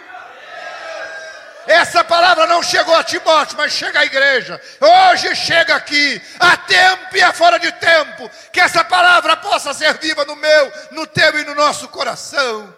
[1.67, 4.61] Essa palavra não chegou a Timóteo, mas chega à igreja.
[4.81, 9.95] Hoje chega aqui, a tempo e a fora de tempo, que essa palavra possa ser
[9.99, 12.73] viva no meu, no teu e no nosso coração.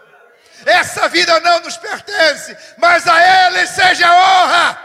[0.65, 4.79] Essa vida não nos pertence, mas a Ele seja honra,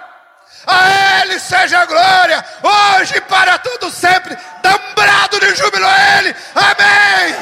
[0.66, 4.36] a Ele seja glória, hoje e para todo sempre.
[4.64, 6.36] Dá um brado de júbilo a Ele.
[6.56, 7.36] Amém.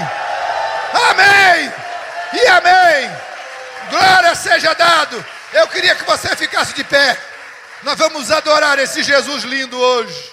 [1.09, 1.73] Amém.
[2.33, 3.11] E amém.
[3.89, 5.25] Glória seja dado.
[5.53, 7.17] Eu queria que você ficasse de pé.
[7.83, 10.31] Nós vamos adorar esse Jesus lindo hoje.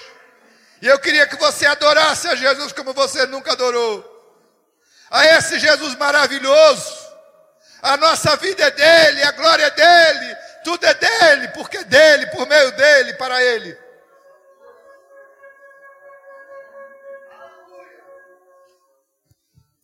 [0.83, 4.05] E eu queria que você adorasse a Jesus como você nunca adorou.
[5.11, 7.07] A esse Jesus maravilhoso.
[7.83, 12.27] A nossa vida é dele, a glória é dele, tudo é dele, porque é dele,
[12.29, 13.79] por meio dele, para ele.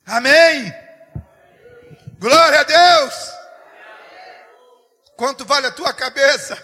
[0.06, 0.74] Amém.
[2.18, 3.41] Glória a Deus.
[5.22, 6.58] Quanto vale a tua cabeça?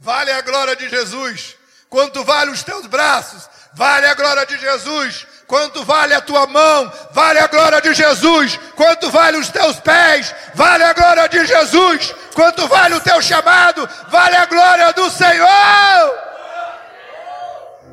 [0.00, 1.54] Vale a glória de Jesus.
[1.88, 3.48] Quanto vale os teus braços?
[3.74, 5.24] Vale a glória de Jesus.
[5.46, 6.92] Quanto vale a tua mão?
[7.12, 8.58] Vale a glória de Jesus.
[8.74, 10.34] Quanto vale os teus pés?
[10.52, 12.12] Vale a glória de Jesus.
[12.34, 13.88] Quanto vale o teu chamado?
[14.08, 16.26] Vale a glória do Senhor.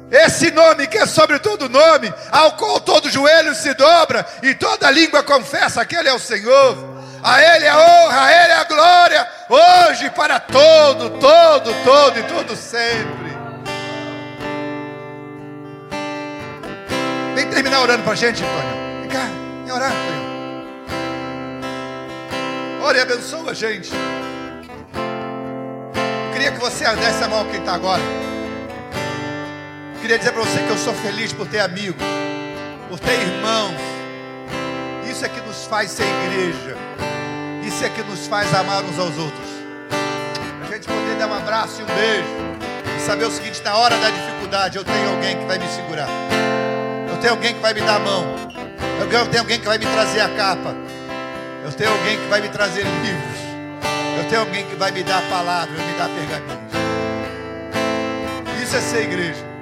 [0.09, 4.89] Esse nome que é sobre todo nome, ao qual todo joelho se dobra e toda
[4.89, 6.92] língua confessa que Ele é o Senhor.
[7.23, 12.53] A Ele a honra, a Ele a glória, hoje para todo, todo, todo e todo
[12.53, 13.31] sempre.
[17.33, 18.99] Vem terminar orando para a gente, Antônio.
[18.99, 19.25] Vem cá,
[19.63, 20.23] vem orar, Antônio.
[22.83, 23.93] Ore e abençoa a gente.
[23.93, 23.99] Eu
[26.33, 28.01] queria que você desse a mão a quem está agora.
[29.95, 32.03] Eu queria dizer para você que eu sou feliz por ter amigos,
[32.89, 33.79] por ter irmãos.
[35.09, 36.82] Isso é que nos faz ser igreja.
[37.65, 39.49] Isso é que nos faz amar uns aos outros.
[40.61, 42.27] A gente poder dar um abraço e um beijo.
[42.97, 46.09] E saber o seguinte: na hora da dificuldade, eu tenho alguém que vai me segurar.
[47.09, 48.25] Eu tenho alguém que vai me dar a mão.
[48.99, 50.75] Eu tenho alguém que vai me trazer a capa.
[51.63, 53.39] Eu tenho alguém que vai me trazer livros.
[54.17, 56.73] Eu tenho alguém que vai me dar a palavra, me dar pergaminhos.
[58.61, 59.52] Isso é ser igreja.